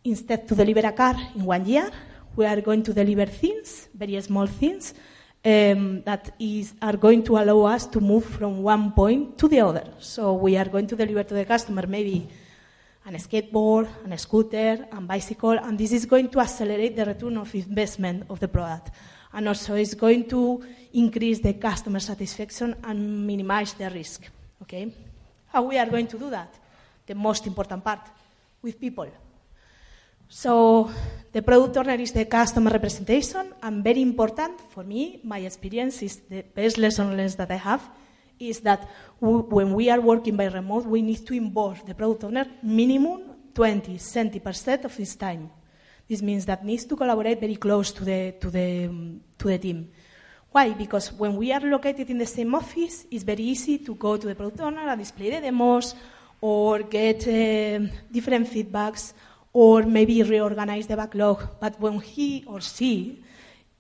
instead 0.04 0.48
to 0.48 0.56
deliver 0.56 0.88
a 0.88 0.92
car 0.92 1.16
in 1.36 1.46
one 1.46 1.66
year, 1.66 1.92
we 2.36 2.46
are 2.46 2.62
going 2.62 2.84
to 2.84 2.94
deliver 2.94 3.26
things, 3.26 3.90
very 3.94 4.20
small 4.22 4.48
things, 4.48 4.94
um, 5.46 6.02
that 6.04 6.34
is, 6.40 6.74
are 6.82 6.98
going 6.98 7.24
to 7.24 7.38
allow 7.38 7.66
us 7.66 7.88
to 7.88 8.00
move 8.00 8.26
from 8.26 8.64
one 8.64 8.92
point 8.92 9.38
to 9.38 9.48
the 9.48 9.62
other. 9.62 9.94
So 10.00 10.34
we 10.34 10.58
are 10.58 10.66
going 10.66 10.88
to 10.88 10.96
deliver 10.96 11.24
to 11.24 11.34
the 11.34 11.46
customer 11.46 11.86
maybe 11.88 12.28
an 13.06 13.14
skateboard, 13.16 13.88
a 14.12 14.18
scooter, 14.18 14.86
a 14.92 15.02
bicycle, 15.02 15.52
and 15.52 15.78
this 15.78 15.94
is 15.94 16.06
going 16.06 16.30
to 16.30 16.40
accelerate 16.42 16.96
the 16.96 17.06
return 17.06 17.38
of 17.38 17.54
investment 17.56 18.24
of 18.30 18.40
the 18.40 18.48
product. 18.48 18.92
And 19.38 19.48
also 19.48 19.76
it's 19.76 19.94
going 19.94 20.28
to 20.30 20.64
increase 20.94 21.40
the 21.40 21.54
customer 21.54 22.00
satisfaction 22.00 22.76
and 22.84 23.28
minimize 23.28 23.74
the 23.74 23.88
risk. 23.88 24.24
Okay? 24.64 24.92
How 25.54 25.62
we 25.62 25.78
are 25.78 25.86
going 25.86 26.08
to 26.08 26.18
do 26.18 26.32
that? 26.32 26.56
The 27.06 27.14
most 27.14 27.46
important 27.46 27.84
part, 27.84 28.00
with 28.64 28.80
people. 28.80 29.08
So 30.28 30.90
the 31.32 31.44
product 31.44 31.78
owner 31.78 31.94
is 31.94 32.12
the 32.12 32.26
customer 32.26 32.72
representation, 32.72 33.54
and 33.62 33.84
very 33.84 34.02
important 34.02 34.60
for 34.72 34.84
me, 34.84 35.22
my 35.24 35.38
experience 35.38 36.02
is 36.02 36.18
the 36.28 36.42
best 36.42 36.80
lesson 36.80 37.16
learned 37.16 37.38
that 37.38 37.52
I 37.52 37.58
have 37.58 37.88
is 38.40 38.60
that 38.62 38.90
when 39.20 39.74
we 39.74 39.90
are 39.92 40.02
working 40.02 40.36
by 40.36 40.48
remote, 40.48 40.86
we 40.86 41.04
need 41.04 41.26
to 41.28 41.34
involve 41.34 41.86
the 41.86 41.94
product 41.94 42.24
owner 42.24 42.46
minimum 42.64 43.22
20, 43.54 43.98
70% 43.98 44.86
of 44.86 44.96
his 44.96 45.16
time. 45.16 45.50
This 46.08 46.22
means 46.22 46.46
that 46.46 46.64
needs 46.64 46.86
to 46.86 46.96
collaborate 46.96 47.40
very 47.40 47.58
close 47.58 47.92
to 47.92 48.06
the, 48.06 48.36
to 48.40 48.50
the, 48.50 48.90
to 49.38 49.48
the 49.48 49.58
team. 49.58 49.90
Why? 50.52 50.74
Because 50.74 51.12
when 51.12 51.36
we 51.36 51.52
are 51.52 51.60
located 51.60 52.10
in 52.10 52.18
the 52.18 52.26
same 52.26 52.56
office, 52.56 53.06
it's 53.12 53.24
very 53.24 53.44
easy 53.44 53.80
to 53.80 53.96
go 53.96 54.18
to 54.18 54.28
the 54.28 54.36
product 54.36 54.62
owner 54.62 54.88
and 54.88 55.00
display 55.00 55.30
the 55.30 55.42
demos 55.42 55.94
or 56.40 56.84
get 56.84 57.28
uh, 57.28 57.86
different 58.12 58.48
feedbacks 58.48 59.14
or 59.52 59.84
maybe 59.84 60.24
reorganize 60.24 60.88
the 60.88 60.96
backlog. 60.96 61.60
But 61.60 61.80
when 61.80 62.00
he 62.00 62.46
or 62.48 62.62
she 62.62 63.24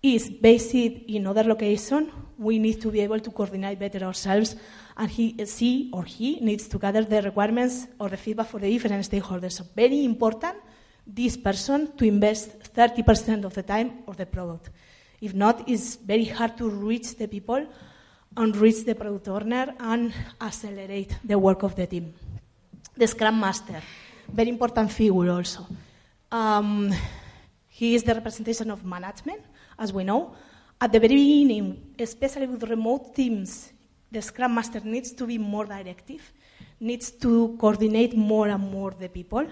is 0.02 0.30
based 0.30 0.76
in 0.76 1.26
other 1.28 1.44
location, 1.44 2.12
we 2.38 2.60
need 2.60 2.82
to 2.82 2.92
be 2.92 3.00
able 3.00 3.20
to 3.20 3.32
coordinate 3.32 3.80
better 3.80 4.06
ourselves, 4.06 4.56
and 4.96 5.10
he, 5.10 5.36
she 5.46 5.90
or 5.92 6.04
he 6.04 6.40
needs 6.40 6.68
to 6.68 6.78
gather 6.78 7.04
the 7.04 7.22
requirements 7.22 7.88
or 8.00 8.10
the 8.10 8.18
feedback 8.18 8.48
for 8.48 8.60
the 8.60 8.70
different 8.70 9.04
stakeholders. 9.04 9.54
So 9.54 9.66
very 9.76 10.04
important, 10.06 10.56
this 11.08 11.38
person 11.38 11.96
to 11.98 12.06
invest 12.06 12.74
30% 12.74 13.46
of 13.46 13.54
the 13.54 13.64
time 13.64 14.04
of 14.08 14.18
the 14.18 14.26
product. 14.26 14.70
If 15.22 15.34
not, 15.34 15.68
it's 15.68 15.96
very 15.96 16.26
hard 16.26 16.58
to 16.58 16.70
reach 16.70 17.18
the 17.18 17.28
people 17.28 17.66
and 18.36 18.56
reach 18.56 18.86
the 18.86 18.94
product 18.94 19.28
owner 19.28 19.74
and 19.80 20.14
accelerate 20.40 21.18
the 21.24 21.40
work 21.40 21.64
of 21.64 21.76
the 21.76 21.88
team. 21.88 22.14
The 22.96 23.08
Scrum 23.08 23.40
Master 23.40 23.82
very 24.32 24.50
important 24.50 24.92
figure 24.92 25.30
also. 25.30 25.66
Um, 26.32 26.94
he 27.68 27.96
is 27.96 28.04
the 28.04 28.16
representation 28.16 28.72
of 28.72 28.84
management, 28.84 29.42
as 29.78 29.94
we 29.94 30.04
know. 30.04 30.36
At 30.80 30.92
the 30.92 31.00
very 31.00 31.16
beginning, 31.16 31.96
especially 32.00 32.48
with 32.48 32.64
remote 32.64 33.16
teams, 33.16 33.72
the 34.12 34.22
Scrum 34.22 34.56
Master 34.56 34.80
needs 34.82 35.12
to 35.14 35.26
be 35.26 35.38
more 35.38 35.66
directive, 35.66 36.22
needs 36.80 37.12
to 37.12 37.56
coordinate 37.60 38.16
more 38.16 38.48
and 38.48 38.72
more 38.72 38.92
the 38.92 39.10
people. 39.10 39.48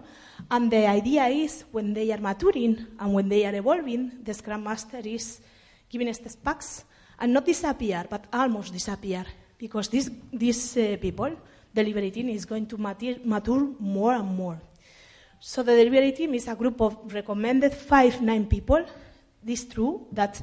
And 0.49 0.71
the 0.71 0.87
idea 0.87 1.25
is 1.27 1.65
when 1.71 1.93
they 1.93 2.11
are 2.11 2.19
maturing 2.19 2.85
and 2.99 3.13
when 3.13 3.29
they 3.29 3.45
are 3.45 3.55
evolving, 3.55 4.11
the 4.23 4.33
Scrum 4.33 4.63
Master 4.63 5.01
is 5.03 5.41
giving 5.89 6.09
us 6.09 6.19
the 6.19 6.35
packs 6.37 6.83
and 7.19 7.33
not 7.33 7.45
disappear, 7.45 8.05
but 8.09 8.25
almost 8.33 8.73
disappear, 8.73 9.25
because 9.57 9.87
these, 9.87 10.09
these 10.31 10.77
uh, 10.77 10.97
people 10.99 11.31
delivery 11.73 12.11
team 12.11 12.29
is 12.29 12.45
going 12.45 12.65
to 12.65 12.77
mature, 12.77 13.15
mature 13.23 13.67
more 13.79 14.13
and 14.13 14.35
more. 14.35 14.61
So 15.39 15.61
the 15.61 15.75
delivery 15.75 16.11
team 16.13 16.33
is 16.33 16.47
a 16.47 16.55
group 16.55 16.81
of 16.81 17.13
recommended 17.13 17.73
five, 17.73 18.21
nine 18.21 18.45
people. 18.45 18.85
This 19.43 19.63
is 19.63 19.67
true 19.67 20.07
that 20.13 20.41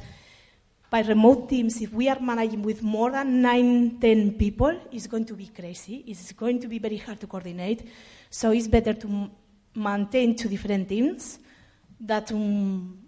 by 0.90 1.00
remote 1.00 1.48
teams, 1.48 1.80
if 1.80 1.92
we 1.92 2.08
are 2.08 2.20
managing 2.20 2.62
with 2.62 2.82
more 2.82 3.10
than 3.10 3.40
nine, 3.40 3.98
ten 3.98 4.32
people, 4.32 4.78
it's 4.92 5.06
going 5.06 5.24
to 5.24 5.34
be 5.34 5.46
crazy. 5.46 6.04
It's 6.06 6.32
going 6.32 6.60
to 6.60 6.68
be 6.68 6.78
very 6.78 6.98
hard 6.98 7.18
to 7.20 7.26
coordinate. 7.26 7.88
So 8.28 8.50
it's 8.50 8.68
better 8.68 8.92
to 8.92 9.30
maintain 9.74 10.34
two 10.36 10.48
different 10.48 10.88
teams 10.88 11.38
that 12.00 12.30
um, 12.32 12.98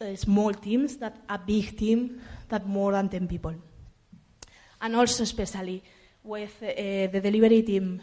uh, 0.00 0.14
small 0.16 0.52
teams, 0.52 0.96
that 0.96 1.16
a 1.28 1.38
big 1.38 1.76
team, 1.76 2.20
that 2.48 2.66
more 2.66 2.92
than 2.92 3.08
10 3.08 3.28
people. 3.28 3.54
And 4.80 4.96
also, 4.96 5.22
especially, 5.22 5.82
with 6.22 6.62
uh, 6.62 6.66
the 7.12 7.20
delivery 7.22 7.62
team, 7.62 8.00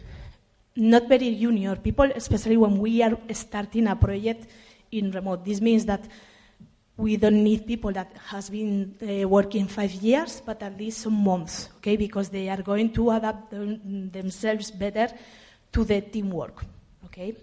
not 0.76 1.08
very 1.08 1.36
junior 1.36 1.76
people, 1.76 2.10
especially 2.16 2.58
when 2.58 2.78
we 2.80 3.04
are 3.04 3.18
starting 3.34 3.88
a 3.88 3.96
project 3.96 4.48
in 4.92 5.12
remote. 5.12 5.44
This 5.46 5.62
means 5.62 5.86
that 5.86 6.08
we 6.98 7.16
don't 7.18 7.44
need 7.44 7.66
people 7.66 7.92
that 7.94 8.12
has 8.28 8.50
been 8.50 8.96
uh, 9.02 9.28
working 9.28 9.68
five 9.68 9.92
years, 9.94 10.42
but 10.46 10.62
at 10.62 10.78
least 10.78 11.00
some 11.00 11.14
months, 11.14 11.70
okay? 11.78 11.96
Because 11.96 12.30
they 12.30 12.50
are 12.50 12.62
going 12.62 12.92
to 12.94 13.12
adapt 13.12 13.52
them, 13.52 14.10
themselves 14.12 14.72
better 14.72 15.08
to 15.72 15.84
the 15.86 16.02
teamwork, 16.02 16.66
okay? 17.06 17.36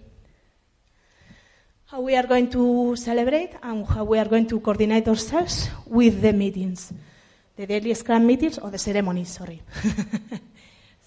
How 1.86 2.00
we 2.00 2.16
are 2.16 2.26
going 2.26 2.50
to 2.50 2.96
celebrate 2.96 3.50
and 3.62 3.86
how 3.86 4.04
we 4.04 4.18
are 4.18 4.28
going 4.28 4.46
to 4.48 4.60
coordinate 4.60 5.06
ourselves 5.08 5.68
with 5.86 6.20
the 6.20 6.32
meetings, 6.32 6.92
the 7.56 7.66
daily 7.66 7.94
Scrum 7.94 8.26
meetings 8.26 8.58
or 8.58 8.70
the 8.70 8.78
ceremonies, 8.78 9.30
sorry. 9.30 9.62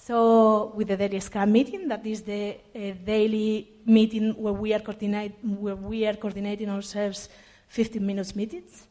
So 0.09 0.73
with 0.75 0.87
the 0.87 0.97
daily 0.97 1.19
Scrum 1.19 1.51
meeting, 1.51 1.87
that 1.87 2.03
is 2.03 2.23
the 2.23 2.57
uh, 2.73 2.93
daily 3.05 3.69
meeting 3.85 4.33
where 4.41 4.53
we 4.53 4.73
are 4.73 4.79
coordinate, 4.79 5.33
where 5.43 5.75
we 5.75 6.03
are 6.07 6.15
coordinating 6.15 6.67
ourselves 6.67 7.29
15 7.67 8.03
minutes 8.03 8.35
meetings. 8.35 8.87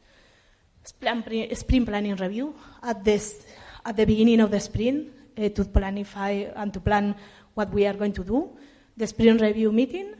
Sprint 0.85 1.87
planning 1.87 2.14
review 2.14 2.54
at 2.80 3.02
this 3.02 3.45
at 3.85 3.97
the 3.97 4.04
beginning 4.04 4.38
of 4.38 4.52
the 4.52 4.61
sprint 4.61 5.09
uh, 5.37 5.49
to 5.49 5.64
planify 5.64 6.52
and 6.54 6.73
to 6.73 6.78
plan 6.78 7.16
what 7.52 7.68
we 7.73 7.85
are 7.85 7.95
going 7.95 8.12
to 8.12 8.23
do. 8.23 8.57
The 8.97 9.09
sprint 9.09 9.40
review 9.40 9.73
meeting, 9.73 10.14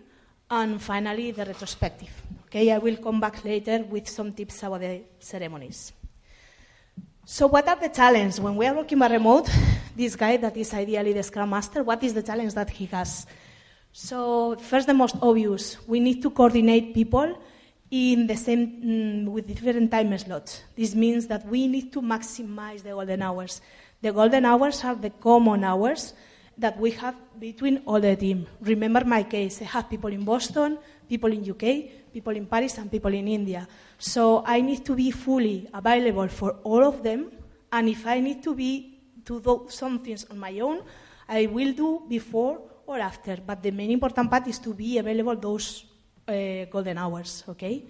and 0.51 0.81
finally 0.81 1.31
the 1.31 1.45
retrospective. 1.45 2.11
Okay, 2.47 2.73
I 2.73 2.79
will 2.79 2.97
come 2.97 3.21
back 3.21 3.45
later 3.45 3.85
with 3.85 4.09
some 4.09 4.33
tips 4.33 4.63
about 4.63 4.81
the 4.81 5.03
ceremonies. 5.19 5.93
So, 7.25 7.47
what 7.47 7.69
are 7.69 7.77
the 7.77 7.91
challenges 7.91 8.41
when 8.41 8.57
we 8.57 8.67
are 8.67 8.75
working 8.75 8.99
by 8.99 9.09
remote? 9.09 9.51
This 9.95 10.17
guy 10.17 10.39
that 10.39 10.57
is 10.57 10.73
ideally 10.73 11.13
the 11.13 11.23
Scrum 11.23 11.51
Master, 11.51 11.83
what 11.83 12.03
is 12.03 12.15
the 12.15 12.23
challenge 12.23 12.55
that 12.55 12.71
he 12.71 12.87
has? 12.87 13.27
So, 13.93 14.57
first, 14.57 14.87
the 14.87 14.95
most 14.95 15.17
obvious, 15.21 15.77
we 15.87 16.01
need 16.01 16.23
to 16.23 16.31
coordinate 16.31 16.95
people 16.95 17.37
in 17.91 18.27
the 18.27 18.37
same 18.37 18.83
mm, 18.83 19.29
with 19.29 19.47
different 19.47 19.91
time 19.91 20.17
slots. 20.17 20.63
This 20.77 20.95
means 20.95 21.27
that 21.27 21.47
we 21.47 21.67
need 21.67 21.93
to 21.93 22.01
maximize 22.01 22.83
the 22.83 22.91
golden 22.91 23.23
hours. 23.23 23.61
The 24.01 24.13
golden 24.13 24.45
hours 24.45 24.85
are 24.85 24.95
the 24.95 25.11
common 25.11 25.65
hours 25.65 26.15
that 26.59 26.79
we 26.79 26.91
have 26.91 27.15
between 27.39 27.83
all 27.87 28.01
the 28.01 28.17
team. 28.17 28.47
Remember 28.61 29.05
my 29.05 29.23
case. 29.23 29.63
I 29.63 29.67
have 29.67 29.89
people 29.89 30.13
in 30.13 30.25
Boston, 30.25 30.79
people 31.09 31.33
in 31.33 31.49
UK, 31.49 32.13
people 32.13 32.35
in 32.35 32.47
Paris, 32.47 32.79
and 32.79 32.91
people 32.91 33.15
in 33.15 33.29
India. 33.29 33.67
So 33.97 34.43
I 34.45 34.61
need 34.61 34.85
to 34.85 34.95
be 34.95 35.13
fully 35.13 35.69
available 35.73 36.29
for 36.29 36.57
all 36.65 36.85
of 36.85 37.03
them. 37.03 37.31
And 37.71 37.89
if 37.89 38.07
I 38.07 38.21
need 38.21 38.43
to 38.43 38.55
be 38.55 38.99
to 39.25 39.41
do 39.41 39.67
some 39.69 40.01
things 40.01 40.27
on 40.31 40.39
my 40.39 40.59
own, 40.59 40.83
I 41.29 41.47
will 41.47 41.73
do 41.73 42.03
before 42.09 42.61
or 42.87 42.99
after. 42.99 43.39
But 43.47 43.63
the 43.63 43.71
main 43.71 43.93
important 43.93 44.31
part 44.31 44.49
is 44.49 44.59
to 44.61 44.75
be 44.75 44.99
available 44.99 45.37
those 45.37 45.85
uh, 46.27 46.65
golden 46.71 46.99
hours. 46.99 47.45
Okay. 47.49 47.85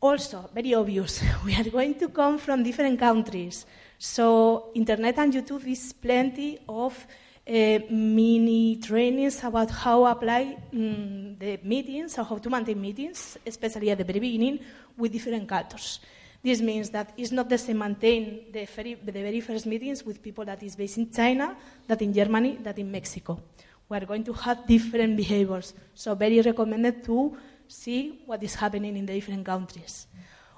Also, 0.00 0.48
very 0.54 0.74
obvious, 0.74 1.22
we 1.44 1.54
are 1.54 1.68
going 1.70 1.94
to 1.94 2.08
come 2.08 2.38
from 2.38 2.62
different 2.62 2.98
countries. 2.98 3.66
So 3.98 4.70
internet 4.74 5.18
and 5.18 5.32
YouTube 5.32 5.66
is 5.66 5.92
plenty 5.92 6.58
of 6.68 7.06
uh, 7.48 7.78
mini 7.90 8.76
trainings 8.76 9.42
about 9.42 9.70
how 9.70 10.04
to 10.04 10.10
apply 10.10 10.58
um, 10.72 11.36
the 11.38 11.58
meetings 11.62 12.18
or 12.18 12.24
how 12.24 12.36
to 12.36 12.50
maintain 12.50 12.80
meetings, 12.80 13.38
especially 13.46 13.90
at 13.90 13.98
the 13.98 14.04
very 14.04 14.20
beginning, 14.20 14.58
with 14.96 15.12
different 15.12 15.48
cultures. 15.48 16.00
This 16.42 16.60
means 16.60 16.90
that 16.90 17.12
it's 17.16 17.32
not 17.32 17.48
the 17.48 17.58
same 17.58 17.78
maintain 17.78 18.52
the 18.52 18.64
very, 18.66 18.94
the 18.94 19.12
very 19.12 19.40
first 19.40 19.66
meetings 19.66 20.04
with 20.04 20.22
people 20.22 20.44
that 20.44 20.62
is 20.62 20.76
based 20.76 20.98
in 20.98 21.10
China, 21.10 21.56
that 21.86 22.02
in 22.02 22.12
Germany, 22.12 22.58
that 22.62 22.78
in 22.78 22.90
Mexico. 22.90 23.40
We 23.88 23.96
are 23.96 24.04
going 24.04 24.24
to 24.24 24.34
have 24.34 24.66
different 24.66 25.16
behaviors, 25.16 25.72
so 25.94 26.14
very 26.14 26.42
recommended 26.42 27.02
to 27.04 27.36
see 27.66 28.22
what 28.26 28.42
is 28.42 28.54
happening 28.54 28.96
in 28.96 29.06
the 29.06 29.14
different 29.14 29.46
countries. 29.46 30.06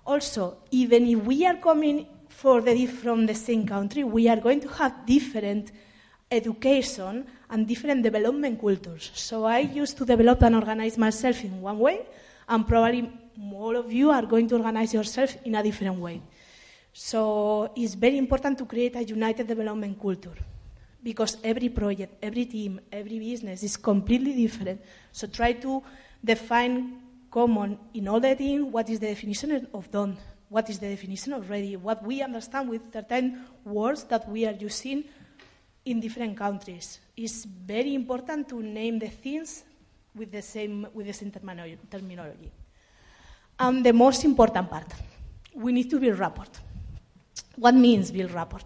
Also, 0.04 0.59
even 0.73 1.06
if 1.06 1.25
we 1.25 1.47
are 1.47 1.56
coming 1.56 2.06
for 2.28 2.61
the, 2.61 2.87
from 2.87 3.26
the 3.26 3.35
same 3.35 3.64
country, 3.66 4.02
we 4.02 4.28
are 4.28 4.40
going 4.40 4.61
to 4.61 4.68
have 4.68 5.06
different 5.06 5.70
education 6.31 7.27
and 7.51 7.67
different 7.67 8.03
development 8.03 8.61
cultures. 8.61 9.11
So 9.15 9.45
I 9.45 9.61
used 9.61 9.97
to 9.99 10.05
develop 10.05 10.43
and 10.43 10.55
organize 10.55 10.97
myself 10.97 11.43
in 11.45 11.61
one 11.61 11.79
way, 11.79 12.07
and 12.49 12.67
probably 12.67 13.11
all 13.53 13.77
of 13.77 13.93
you 13.93 14.11
are 14.11 14.27
going 14.27 14.49
to 14.49 14.57
organize 14.57 14.95
yourself 14.95 15.37
in 15.45 15.55
a 15.55 15.63
different 15.63 15.99
way. 15.99 16.21
So 16.93 17.73
it's 17.77 17.95
very 17.95 18.19
important 18.19 18.59
to 18.59 18.65
create 18.65 18.97
a 18.97 19.05
united 19.05 19.47
development 19.47 20.01
culture 20.01 20.37
because 21.03 21.37
every 21.43 21.69
project, 21.69 22.15
every 22.23 22.45
team, 22.45 22.81
every 22.93 23.19
business 23.19 23.63
is 23.63 23.77
completely 23.77 24.35
different. 24.35 24.81
So 25.13 25.27
try 25.27 25.53
to 25.53 25.83
define 26.25 27.01
common 27.31 27.79
in 27.95 28.09
all 28.09 28.21
the 28.21 28.35
team 28.35 28.73
what 28.73 28.91
is 28.91 28.99
the 28.99 29.07
definition 29.07 29.67
of 29.73 29.91
done, 29.91 30.17
what 30.49 30.69
is 30.69 30.79
the 30.79 30.89
definition 30.89 31.33
of 31.33 31.49
ready, 31.49 31.77
what 31.77 32.05
we 32.05 32.23
understand 32.23 32.69
with 32.69 32.83
certain 32.93 33.47
words 33.65 34.05
that 34.05 34.29
we 34.29 34.45
are 34.47 34.55
using 34.59 35.05
in 35.90 36.00
different 36.00 36.37
countries. 36.37 37.00
It's 37.16 37.44
very 37.44 37.94
important 37.94 38.49
to 38.49 38.62
name 38.62 38.99
the 38.99 39.09
things 39.09 39.64
with 40.14 40.32
the 40.32 40.42
same, 40.42 40.87
with 40.94 41.06
the 41.06 41.12
same 41.12 41.30
terminology. 41.30 42.50
And 43.59 43.85
the 43.85 43.92
most 43.92 44.25
important 44.25 44.70
part, 44.70 44.87
we 45.54 45.73
need 45.73 45.90
to 45.90 45.99
build 45.99 46.18
rapport. 46.18 46.47
What 47.56 47.75
means 47.75 48.11
build 48.11 48.30
rapport? 48.30 48.62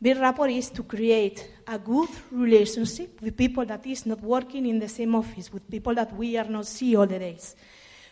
Build 0.00 0.18
rapport 0.18 0.48
is 0.48 0.70
to 0.70 0.82
create 0.84 1.50
a 1.66 1.78
good 1.78 2.08
relationship 2.30 3.20
with 3.20 3.36
people 3.36 3.66
that 3.66 3.86
is 3.86 4.06
not 4.06 4.20
working 4.22 4.66
in 4.66 4.78
the 4.78 4.88
same 4.88 5.14
office, 5.14 5.52
with 5.52 5.68
people 5.70 5.94
that 5.94 6.14
we 6.16 6.36
are 6.36 6.48
not 6.48 6.66
see 6.66 6.96
all 6.96 7.06
the 7.06 7.18
days. 7.18 7.54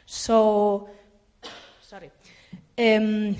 So, 0.04 0.88
sorry. 1.80 2.10
Um, 2.76 3.36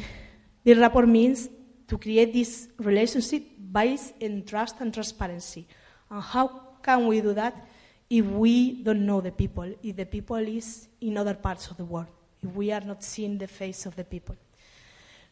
build 0.65 0.79
rapport 0.79 1.07
means 1.07 1.49
to 1.89 1.99
create 1.99 2.33
this 2.33 2.69
relationship 2.79 3.43
based 3.73 4.15
in 4.21 4.45
trust 4.45 4.81
and 4.81 4.93
transparency. 4.93 5.67
And 6.11 6.23
how 6.23 6.49
can 6.83 7.07
we 7.07 7.21
do 7.21 7.35
that 7.35 7.69
if 8.09 8.25
we 8.25 8.83
don't 8.83 9.05
know 9.05 9.21
the 9.21 9.33
people, 9.33 9.71
if 9.83 9.97
the 9.97 10.07
people 10.07 10.37
is 10.37 10.89
in 11.01 11.17
other 11.17 11.35
parts 11.35 11.69
of 11.69 11.77
the 11.77 11.85
world, 11.85 12.07
if 12.43 12.53
we 12.55 12.73
are 12.73 12.81
not 12.81 13.03
seeing 13.03 13.39
the 13.39 13.47
face 13.47 13.87
of 13.87 13.97
the 13.97 14.05
people? 14.05 14.37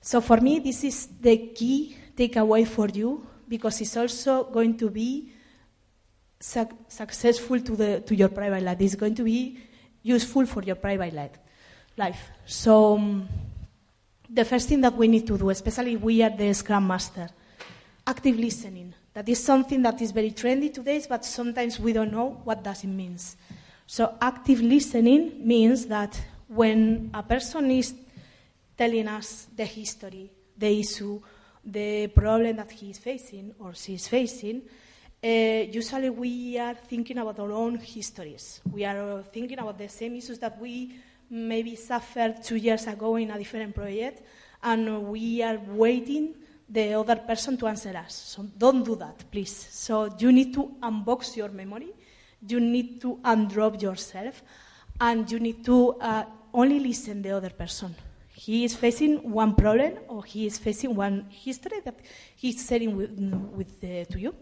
So 0.00 0.20
for 0.20 0.36
me, 0.40 0.60
this 0.60 0.84
is 0.84 1.08
the 1.20 1.36
key 1.48 1.96
takeaway 2.16 2.66
for 2.66 2.88
you 2.88 3.26
because 3.48 3.80
it's 3.80 3.96
also 3.96 4.44
going 4.44 4.76
to 4.78 4.90
be 4.90 5.32
su- 6.38 6.78
successful 6.88 7.60
to, 7.60 7.76
the, 7.76 8.00
to 8.00 8.14
your 8.14 8.28
private 8.28 8.62
life. 8.62 8.80
It's 8.80 8.94
going 8.94 9.14
to 9.16 9.24
be 9.24 9.58
useful 10.02 10.46
for 10.46 10.62
your 10.62 10.76
private 10.76 11.12
life. 11.14 11.38
life. 11.96 12.30
So 12.44 12.94
um, 12.94 13.28
the 14.28 14.44
first 14.44 14.68
thing 14.68 14.80
that 14.82 14.94
we 14.94 15.08
need 15.08 15.26
to 15.26 15.38
do, 15.38 15.50
especially 15.50 15.96
we 15.96 16.22
are 16.22 16.30
the 16.30 16.52
Scrum 16.52 16.86
Master, 16.86 17.28
active 18.06 18.38
listening. 18.38 18.94
That 19.12 19.28
is 19.28 19.42
something 19.42 19.82
that 19.82 20.00
is 20.00 20.12
very 20.12 20.30
trendy 20.30 20.72
today, 20.72 21.02
but 21.08 21.24
sometimes 21.24 21.80
we 21.80 21.92
don't 21.92 22.12
know 22.12 22.40
what 22.44 22.62
does 22.62 22.84
it 22.84 22.88
means. 22.88 23.36
So 23.86 24.14
active 24.20 24.60
listening 24.60 25.46
means 25.46 25.86
that 25.86 26.20
when 26.48 27.10
a 27.14 27.22
person 27.22 27.70
is 27.70 27.94
telling 28.76 29.08
us 29.08 29.48
the 29.56 29.64
history, 29.64 30.30
the 30.56 30.80
issue, 30.80 31.20
the 31.64 32.08
problem 32.08 32.56
that 32.56 32.70
he 32.70 32.90
is 32.90 32.98
facing 32.98 33.54
or 33.58 33.74
she 33.74 33.94
is 33.94 34.06
facing, 34.06 34.62
uh, 35.24 35.26
usually 35.26 36.10
we 36.10 36.58
are 36.58 36.74
thinking 36.74 37.18
about 37.18 37.38
our 37.40 37.52
own 37.52 37.76
histories. 37.78 38.60
We 38.70 38.84
are 38.84 39.22
thinking 39.32 39.58
about 39.58 39.78
the 39.78 39.88
same 39.88 40.14
issues 40.16 40.38
that 40.38 40.60
we 40.60 40.94
maybe 41.28 41.74
suffered 41.74 42.42
two 42.44 42.56
years 42.56 42.86
ago 42.86 43.16
in 43.16 43.30
a 43.30 43.38
different 43.38 43.74
project, 43.74 44.22
and 44.62 45.08
we 45.08 45.42
are 45.42 45.58
waiting 45.68 46.34
the 46.68 46.94
other 46.94 47.16
person 47.16 47.56
to 47.56 47.66
answer 47.66 47.96
us. 47.96 48.14
So 48.14 48.46
don't 48.56 48.84
do 48.84 48.96
that, 48.96 49.24
please. 49.30 49.68
So 49.70 50.14
you 50.18 50.32
need 50.32 50.52
to 50.54 50.74
unbox 50.82 51.36
your 51.36 51.48
memory, 51.48 51.92
you 52.46 52.60
need 52.60 53.00
to 53.02 53.16
undrop 53.24 53.80
yourself, 53.80 54.42
and 55.00 55.30
you 55.30 55.38
need 55.38 55.64
to 55.64 55.92
uh, 56.00 56.24
only 56.52 56.80
listen 56.80 57.22
the 57.22 57.30
other 57.30 57.50
person. 57.50 57.94
He 58.32 58.64
is 58.64 58.74
facing 58.74 59.30
one 59.30 59.54
problem, 59.54 59.94
or 60.08 60.24
he 60.24 60.46
is 60.46 60.58
facing 60.58 60.94
one 60.94 61.26
history 61.30 61.80
that 61.84 61.98
he's 62.36 62.66
sharing 62.66 62.96
with, 62.96 63.10
with 63.54 63.82
uh, 63.82 64.04
to 64.12 64.18
you. 64.18 64.34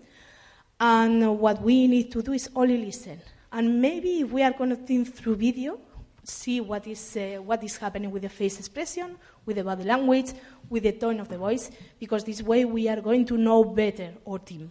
And 0.80 1.38
what 1.38 1.62
we 1.62 1.86
need 1.86 2.10
to 2.12 2.22
do 2.22 2.32
is 2.32 2.50
only 2.56 2.78
listen. 2.78 3.20
And 3.52 3.80
maybe 3.80 4.20
if 4.20 4.32
we 4.32 4.42
are 4.42 4.52
connecting 4.52 5.04
through 5.04 5.36
video, 5.36 5.78
see 6.24 6.60
what 6.60 6.86
is, 6.86 7.16
uh, 7.16 7.42
what 7.42 7.62
is 7.62 7.76
happening 7.76 8.10
with 8.10 8.22
the 8.22 8.28
face 8.28 8.58
expression, 8.58 9.16
with 9.44 9.56
the 9.56 9.64
body 9.64 9.84
language, 9.84 10.32
with 10.68 10.82
the 10.82 10.92
tone 10.92 11.20
of 11.20 11.28
the 11.28 11.38
voice, 11.38 11.70
because 11.98 12.24
this 12.24 12.42
way 12.42 12.64
we 12.64 12.88
are 12.88 13.00
going 13.00 13.24
to 13.26 13.36
know 13.36 13.64
better 13.64 14.12
our 14.26 14.38
team. 14.38 14.70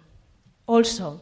Also, 0.66 1.22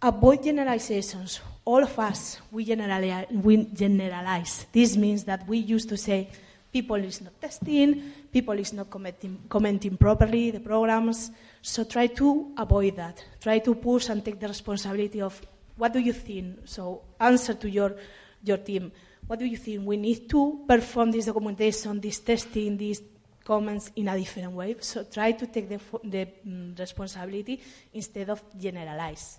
avoid 0.00 0.42
generalizations. 0.42 1.40
All 1.64 1.82
of 1.82 1.98
us, 1.98 2.40
we 2.50 2.64
generalize, 2.64 3.26
we 3.30 3.64
generalize. 3.66 4.66
This 4.72 4.96
means 4.96 5.24
that 5.24 5.46
we 5.46 5.58
used 5.58 5.88
to 5.88 5.96
say, 5.96 6.30
people 6.72 6.96
is 6.96 7.20
not 7.20 7.40
testing, 7.40 8.12
people 8.32 8.58
is 8.58 8.72
not 8.72 8.90
commenting, 8.90 9.38
commenting 9.48 9.96
properly 9.96 10.50
the 10.50 10.60
programs. 10.60 11.30
So 11.60 11.84
try 11.84 12.08
to 12.08 12.52
avoid 12.56 12.96
that. 12.96 13.24
Try 13.40 13.60
to 13.60 13.74
push 13.74 14.08
and 14.08 14.24
take 14.24 14.40
the 14.40 14.48
responsibility 14.48 15.20
of 15.20 15.40
what 15.76 15.92
do 15.92 16.00
you 16.00 16.12
think. 16.12 16.60
So 16.64 17.02
answer 17.20 17.54
to 17.54 17.70
your 17.70 17.96
your 18.42 18.58
team. 18.58 18.92
What 19.26 19.38
do 19.38 19.44
you 19.44 19.56
think? 19.56 19.86
We 19.86 19.96
need 19.96 20.28
to 20.30 20.64
perform 20.66 21.10
this 21.12 21.26
documentation, 21.26 22.00
this 22.00 22.20
testing, 22.20 22.76
these 22.76 23.02
comments 23.44 23.90
in 23.96 24.08
a 24.08 24.18
different 24.18 24.52
way. 24.52 24.76
So 24.80 25.04
try 25.04 25.32
to 25.32 25.46
take 25.46 25.68
the, 25.68 25.80
the 26.04 26.28
um, 26.46 26.74
responsibility 26.78 27.60
instead 27.92 28.30
of 28.30 28.42
generalize. 28.58 29.38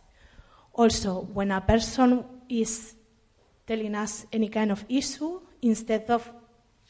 Also, 0.74 1.22
when 1.22 1.52
a 1.52 1.62
person 1.62 2.24
is 2.50 2.96
telling 3.66 3.96
us 3.96 4.26
any 4.32 4.50
kind 4.50 4.72
of 4.72 4.84
issue, 4.90 5.40
instead 5.62 6.10
of 6.10 6.30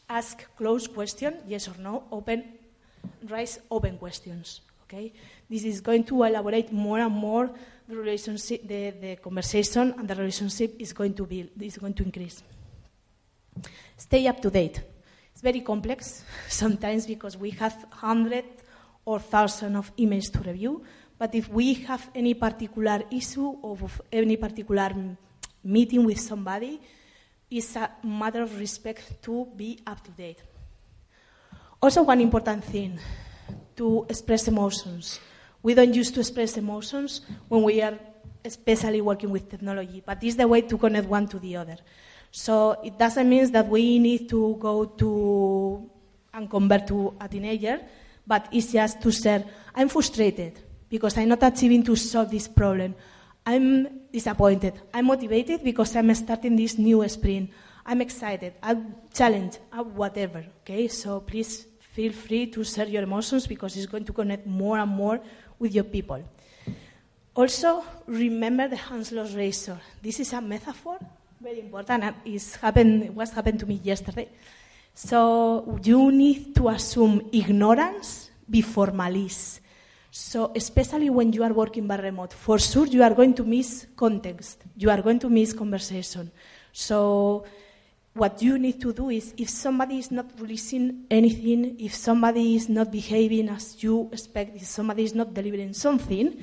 ask 0.10 0.56
closed 0.56 0.93
question, 0.93 1.36
yes 1.47 1.67
or 1.67 1.76
no, 1.80 2.04
open, 2.12 2.43
raise 3.30 3.60
open 3.69 3.97
questions. 3.97 4.62
Okay, 4.84 5.13
this 5.49 5.63
is 5.63 5.82
going 5.82 6.03
to 6.06 6.23
elaborate 6.23 6.71
more 6.71 6.99
and 6.99 7.13
more 7.13 7.49
the 7.88 7.95
relationship, 7.95 8.67
the, 8.67 8.91
the 8.91 9.15
conversation 9.17 9.93
and 9.97 10.08
the 10.08 10.15
relationship 10.15 10.75
is 10.79 10.93
going 10.93 11.13
to 11.13 11.25
be 11.25 11.49
is 11.62 11.77
going 11.77 11.93
to 11.93 12.03
increase. 12.03 12.41
Stay 13.97 14.27
up 14.27 14.41
to 14.41 14.49
date. 14.49 14.82
It's 15.32 15.41
very 15.41 15.62
complex 15.62 16.23
sometimes 16.47 17.06
because 17.06 17.38
we 17.38 17.51
have 17.51 17.86
hundred 17.91 18.45
or 19.06 19.19
thousand 19.19 19.75
of 19.75 19.95
emails 19.97 20.32
to 20.32 20.39
review. 20.39 20.84
But 21.17 21.36
if 21.36 21.49
we 21.49 21.73
have 21.86 22.10
any 22.15 22.34
particular 22.34 23.01
issue 23.12 23.47
or 23.62 23.77
any 24.12 24.38
particular 24.38 24.91
meeting 25.63 26.03
with 26.03 26.19
somebody, 26.19 26.82
it's 27.49 27.75
a 27.75 27.91
matter 28.03 28.41
of 28.41 28.58
respect 28.58 29.21
to 29.23 29.47
be 29.56 29.79
up 29.86 30.03
to 30.03 30.12
date. 30.12 30.41
Also, 31.82 32.01
one 32.01 32.21
important 32.21 32.63
thing 32.63 32.97
to 33.75 34.06
express 34.10 34.47
emotions. 34.47 35.19
We 35.63 35.73
don't 35.73 35.93
use 35.93 36.12
to 36.12 36.19
express 36.19 36.58
emotions 36.58 37.21
when 37.47 37.63
we 37.63 37.82
are 37.82 37.97
especially 38.45 39.02
working 39.02 39.30
with 39.30 39.49
technology, 39.49 40.04
but 40.06 40.21
it's 40.23 40.36
the 40.36 40.47
way 40.47 40.62
to 40.62 40.78
connect 40.78 41.08
one 41.08 41.28
to 41.30 41.39
the 41.39 41.56
other. 41.56 41.78
So 42.32 42.78
it 42.84 42.97
doesn't 42.99 43.28
mean 43.28 43.52
that 43.54 43.67
we 43.67 43.99
need 43.99 44.28
to 44.30 44.58
go 44.60 44.86
to 44.86 45.89
and 46.34 46.49
convert 46.49 46.88
to 46.88 47.15
a 47.21 47.28
teenager, 47.28 47.80
but 48.28 48.47
it's 48.52 48.73
just 48.73 49.02
to 49.02 49.12
say, 49.12 49.45
I'm 49.73 49.88
frustrated 49.88 50.60
because 50.89 51.17
I'm 51.17 51.30
not 51.30 51.43
achieving 51.43 51.84
to 51.84 51.95
solve 51.95 52.32
this 52.32 52.47
problem. 52.47 52.95
I'm 53.45 54.08
disappointed. 54.12 54.82
I'm 54.93 55.06
motivated 55.06 55.63
because 55.63 55.95
I'm 55.95 56.13
starting 56.15 56.56
this 56.56 56.78
new 56.78 57.08
sprint. 57.08 57.52
I'm 57.86 58.02
excited. 58.02 58.54
I'm 58.63 58.95
challenged. 59.13 59.60
I'm 59.71 59.95
whatever. 59.95 60.45
Okay, 60.62 60.88
so 60.88 61.19
please 61.19 61.67
feel 61.80 62.12
free 62.12 62.47
to 62.47 62.63
share 62.63 62.88
your 62.88 63.04
emotions 63.04 63.45
because 63.45 63.78
it's 63.78 63.86
going 63.86 64.06
to 64.06 64.13
connect 64.13 64.47
more 64.47 64.80
and 64.80 64.89
more 64.89 65.19
with 65.60 65.74
your 65.74 65.84
people. 65.84 66.24
Also, 67.36 67.84
remember 68.06 68.68
the 68.68 68.76
Hanlon's 68.76 69.36
razor. 69.36 69.80
This 70.02 70.20
is 70.20 70.34
a 70.34 70.42
metaphor, 70.42 71.00
very 71.42 71.60
important, 71.62 72.04
and 72.04 72.16
it's 72.26 72.56
happened, 72.56 73.16
was 73.16 73.32
happened 73.32 73.60
to 73.60 73.66
me 73.66 73.82
yesterday. 73.84 74.30
So 74.94 75.80
you 75.84 76.12
need 76.12 76.56
to 76.56 76.70
assume 76.70 77.30
ignorance 77.32 78.30
before 78.50 78.92
malice. 78.92 79.60
So 80.12 80.52
especially 80.56 81.10
when 81.10 81.34
you 81.34 81.44
are 81.44 81.52
working 81.52 81.88
by 81.88 81.98
remote, 81.98 82.34
for 82.34 82.60
sure 82.60 82.86
you 82.86 83.02
are 83.02 83.16
going 83.16 83.34
to 83.34 83.44
miss 83.44 83.88
context. 83.96 84.62
You 84.78 84.92
are 84.92 85.02
going 85.02 85.18
to 85.20 85.30
miss 85.30 85.54
conversation. 85.54 86.32
So 86.72 87.46
what 88.13 88.41
you 88.41 88.60
need 88.60 88.80
to 88.82 88.93
do 88.93 89.10
is 89.10 89.34
if 89.38 89.49
somebody 89.49 89.97
is 89.97 90.12
not 90.12 90.28
releasing 90.39 91.06
anything, 91.10 91.80
if 91.80 91.95
somebody 91.95 92.56
is 92.56 92.69
not 92.69 92.91
behaving 92.91 93.49
as 93.49 93.82
you 93.84 94.10
expect, 94.12 94.56
if 94.56 94.65
somebody 94.65 95.04
is 95.04 95.15
not 95.15 95.34
delivering 95.34 95.73
something, 95.73 96.38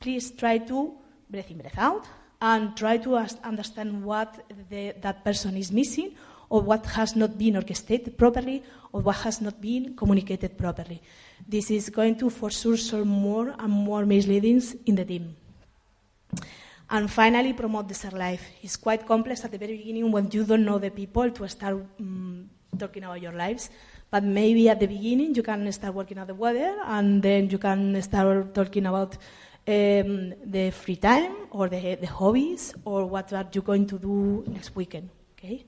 please 0.00 0.32
try 0.32 0.58
to 0.58 0.92
breathe 1.30 1.50
in, 1.50 1.58
breathe 1.58 1.78
out, 1.78 2.04
and 2.40 2.76
try 2.76 2.96
to 2.98 3.16
understand 3.44 4.04
what 4.04 4.44
the, 4.68 4.94
that 5.00 5.24
person 5.24 5.56
is 5.56 5.70
missing 5.70 6.16
or 6.50 6.60
what 6.60 6.84
has 6.86 7.14
not 7.14 7.38
been 7.38 7.56
orchestrated 7.56 8.18
properly 8.18 8.62
or 8.92 9.00
what 9.00 9.16
has 9.16 9.40
not 9.40 9.60
been 9.60 9.94
communicated 9.94 10.58
properly. 10.58 11.00
This 11.48 11.70
is 11.70 11.88
going 11.90 12.16
to 12.18 12.28
for 12.28 12.50
sure 12.50 12.76
solve 12.76 13.06
more 13.06 13.54
and 13.56 13.72
more 13.72 14.04
misleadings 14.04 14.74
in 14.84 14.96
the 14.96 15.04
team. 15.04 15.36
And 16.92 17.10
finally, 17.10 17.54
promote 17.54 17.88
the 17.88 17.94
share 17.94 18.10
life. 18.10 18.44
It's 18.62 18.76
quite 18.76 19.06
complex 19.06 19.42
at 19.46 19.50
the 19.50 19.56
very 19.56 19.78
beginning 19.78 20.12
when 20.12 20.30
you 20.30 20.44
don't 20.44 20.62
know 20.62 20.78
the 20.78 20.90
people 20.90 21.30
to 21.30 21.48
start 21.48 21.82
um, 21.98 22.50
talking 22.78 23.02
about 23.02 23.22
your 23.22 23.32
lives. 23.32 23.70
But 24.10 24.24
maybe 24.24 24.68
at 24.68 24.78
the 24.78 24.86
beginning 24.86 25.34
you 25.34 25.42
can 25.42 25.72
start 25.72 25.94
working 25.94 26.18
out 26.18 26.26
the 26.26 26.34
weather 26.34 26.76
and 26.84 27.22
then 27.22 27.48
you 27.48 27.56
can 27.56 28.00
start 28.02 28.52
talking 28.52 28.84
about 28.84 29.16
um, 29.66 30.34
the 30.44 30.70
free 30.70 30.96
time 30.96 31.34
or 31.50 31.70
the, 31.70 31.96
the 31.98 32.08
hobbies 32.08 32.74
or 32.84 33.06
what 33.06 33.32
are 33.32 33.48
you 33.50 33.62
going 33.62 33.86
to 33.86 33.98
do 33.98 34.44
next 34.48 34.76
weekend. 34.76 35.08
Okay? 35.38 35.64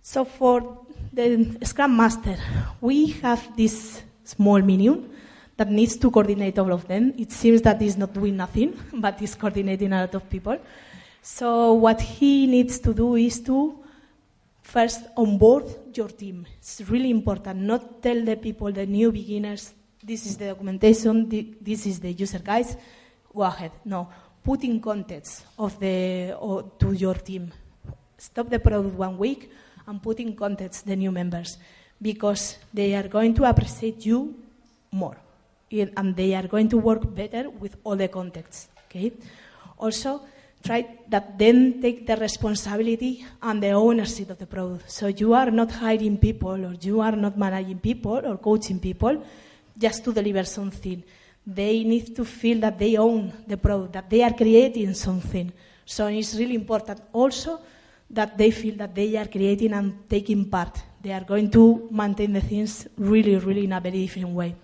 So 0.00 0.24
for 0.24 0.86
the 1.12 1.58
Scrum 1.64 1.96
Master, 1.96 2.36
we 2.80 3.08
have 3.22 3.56
this 3.56 4.04
small 4.22 4.62
minion 4.62 5.10
that 5.60 5.70
needs 5.70 5.98
to 5.98 6.10
coordinate 6.10 6.58
all 6.58 6.72
of 6.72 6.88
them. 6.88 7.12
It 7.18 7.30
seems 7.32 7.60
that 7.60 7.78
he's 7.82 7.98
not 7.98 8.14
doing 8.14 8.34
nothing, 8.34 8.72
but 8.94 9.20
he's 9.20 9.34
coordinating 9.34 9.92
a 9.92 10.00
lot 10.00 10.14
of 10.14 10.24
people. 10.30 10.56
So 11.20 11.74
what 11.74 12.00
he 12.00 12.46
needs 12.46 12.78
to 12.80 12.94
do 12.94 13.16
is 13.16 13.42
to 13.42 13.78
first 14.62 15.02
onboard 15.18 15.66
your 15.94 16.08
team. 16.08 16.46
It's 16.56 16.80
really 16.88 17.10
important. 17.10 17.60
Not 17.60 18.02
tell 18.02 18.24
the 18.24 18.36
people, 18.36 18.72
the 18.72 18.86
new 18.86 19.12
beginners, 19.12 19.74
this 20.02 20.24
is 20.24 20.38
the 20.38 20.46
documentation, 20.46 21.28
this 21.60 21.84
is 21.84 22.00
the 22.00 22.12
user 22.12 22.38
guides. 22.38 22.74
Go 23.30 23.42
ahead. 23.42 23.72
No, 23.84 24.08
put 24.42 24.64
in 24.64 24.80
context 24.80 25.44
of 25.58 25.78
the 25.78 26.38
to 26.78 26.92
your 26.92 27.16
team. 27.16 27.52
Stop 28.16 28.48
the 28.48 28.58
product 28.58 28.94
one 28.94 29.18
week 29.18 29.50
and 29.86 30.02
put 30.02 30.20
in 30.20 30.34
context 30.34 30.86
the 30.86 30.96
new 30.96 31.12
members 31.12 31.58
because 32.00 32.56
they 32.72 32.94
are 32.94 33.08
going 33.08 33.34
to 33.34 33.44
appreciate 33.44 34.06
you 34.06 34.34
more 34.90 35.18
and 35.70 36.16
they 36.16 36.34
are 36.34 36.46
going 36.46 36.68
to 36.68 36.78
work 36.78 37.14
better 37.14 37.48
with 37.48 37.76
all 37.84 37.96
the 37.96 38.08
contexts. 38.08 38.68
Okay. 38.86 39.12
Also, 39.78 40.20
try 40.62 40.84
that 41.08 41.38
then 41.38 41.80
take 41.80 42.06
the 42.06 42.16
responsibility 42.16 43.24
and 43.42 43.62
the 43.62 43.70
ownership 43.70 44.30
of 44.30 44.38
the 44.38 44.46
product. 44.46 44.90
So 44.90 45.06
you 45.06 45.32
are 45.32 45.50
not 45.50 45.70
hiring 45.70 46.18
people 46.18 46.66
or 46.66 46.74
you 46.80 47.00
are 47.00 47.16
not 47.16 47.38
managing 47.38 47.78
people 47.78 48.20
or 48.24 48.36
coaching 48.36 48.80
people 48.80 49.22
just 49.78 50.04
to 50.04 50.12
deliver 50.12 50.44
something. 50.44 51.02
They 51.46 51.84
need 51.84 52.14
to 52.16 52.24
feel 52.24 52.60
that 52.60 52.78
they 52.78 52.96
own 52.96 53.32
the 53.46 53.56
product, 53.56 53.92
that 53.94 54.10
they 54.10 54.22
are 54.22 54.34
creating 54.34 54.94
something. 54.94 55.52
So 55.86 56.06
it's 56.08 56.34
really 56.34 56.54
important 56.54 57.00
also 57.12 57.60
that 58.10 58.36
they 58.36 58.50
feel 58.50 58.76
that 58.76 58.94
they 58.94 59.16
are 59.16 59.26
creating 59.26 59.72
and 59.72 60.08
taking 60.08 60.44
part. 60.44 60.82
They 61.00 61.12
are 61.12 61.24
going 61.24 61.50
to 61.52 61.88
maintain 61.90 62.32
the 62.32 62.40
things 62.40 62.86
really, 62.98 63.36
really 63.36 63.64
in 63.64 63.72
a 63.72 63.80
very 63.80 64.02
different 64.02 64.28
way. 64.28 64.54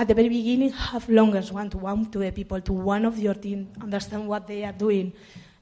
At 0.00 0.08
the 0.08 0.14
very 0.14 0.30
beginning, 0.30 0.72
have 0.72 1.06
longest 1.10 1.52
one-to-one 1.52 2.06
to 2.12 2.20
the 2.20 2.32
people, 2.32 2.58
to 2.62 2.72
one 2.72 3.04
of 3.04 3.18
your 3.18 3.34
team, 3.34 3.68
understand 3.82 4.26
what 4.26 4.46
they 4.46 4.64
are 4.64 4.72
doing. 4.72 5.12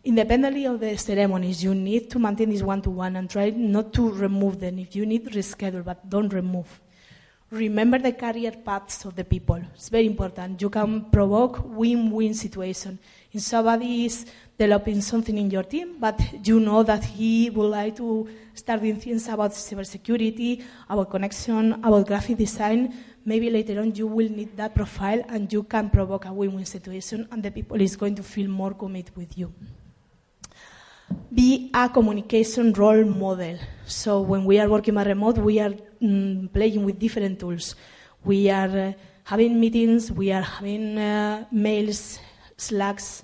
Independently 0.05 0.64
of 0.64 0.79
the 0.79 0.96
ceremonies, 0.96 1.64
you 1.64 1.74
need 1.74 2.09
to 2.11 2.20
maintain 2.20 2.48
this 2.48 2.62
one-to-one 2.62 3.16
and 3.16 3.29
try 3.29 3.51
not 3.51 3.92
to 3.94 4.12
remove 4.12 4.61
them. 4.61 4.79
If 4.79 4.94
you 4.94 5.07
need, 5.07 5.27
reschedule, 5.27 5.85
but 5.85 6.09
don't 6.09 6.33
remove 6.33 6.68
remember 7.51 7.98
the 7.98 8.12
career 8.12 8.53
paths 8.53 9.05
of 9.05 9.16
the 9.16 9.24
people. 9.24 9.61
It's 9.74 9.88
very 9.88 10.07
important. 10.07 10.61
You 10.61 10.68
can 10.68 11.11
provoke 11.11 11.61
win-win 11.64 12.35
situation. 12.35 12.98
If 13.33 13.42
somebody 13.42 14.05
is 14.05 14.27
developing 14.59 15.01
something 15.01 15.37
in 15.37 15.51
your 15.51 15.62
team, 15.62 15.96
but 15.98 16.20
you 16.46 16.61
know 16.61 16.83
that 16.83 17.05
he 17.05 17.51
would 17.51 17.70
like 17.70 17.96
to 17.96 18.29
start 18.55 18.81
doing 18.81 19.01
things 19.01 19.29
about 19.29 19.53
cybersecurity, 19.53 20.62
about 20.88 21.11
connection, 21.11 21.72
about 21.72 22.07
graphic 22.07 22.37
design, 22.37 22.94
maybe 23.29 23.51
later 23.51 23.79
on 23.81 23.95
you 23.95 24.07
will 24.07 24.31
need 24.31 24.57
that 24.57 24.75
profile 24.75 25.23
and 25.29 25.53
you 25.53 25.62
can 25.62 25.91
provoke 25.91 26.25
a 26.25 26.33
win-win 26.33 26.64
situation 26.64 27.29
and 27.31 27.43
the 27.43 27.51
people 27.51 27.81
is 27.81 27.95
going 27.95 28.14
to 28.14 28.23
feel 28.23 28.49
more 28.49 28.73
committed 28.73 29.14
with 29.17 29.37
you. 29.37 29.53
Be 31.33 31.71
a 31.75 31.88
communication 31.88 32.73
role 32.73 33.05
model. 33.05 33.59
So 33.87 34.21
when 34.21 34.45
we 34.45 34.59
are 34.59 34.69
working 34.69 34.95
by 34.95 35.05
remote, 35.05 35.38
we 35.38 35.61
are 35.61 35.75
mm, 36.03 36.53
playing 36.53 36.85
with 36.85 36.99
different 36.99 37.38
tools. 37.38 37.75
We 38.25 38.51
are 38.51 38.79
uh, 38.79 38.93
having 39.25 39.61
meetings, 39.61 40.11
we 40.11 40.33
are 40.33 40.43
having 40.43 40.99
uh, 40.99 41.45
mails, 41.53 42.19
Slacks, 42.57 43.23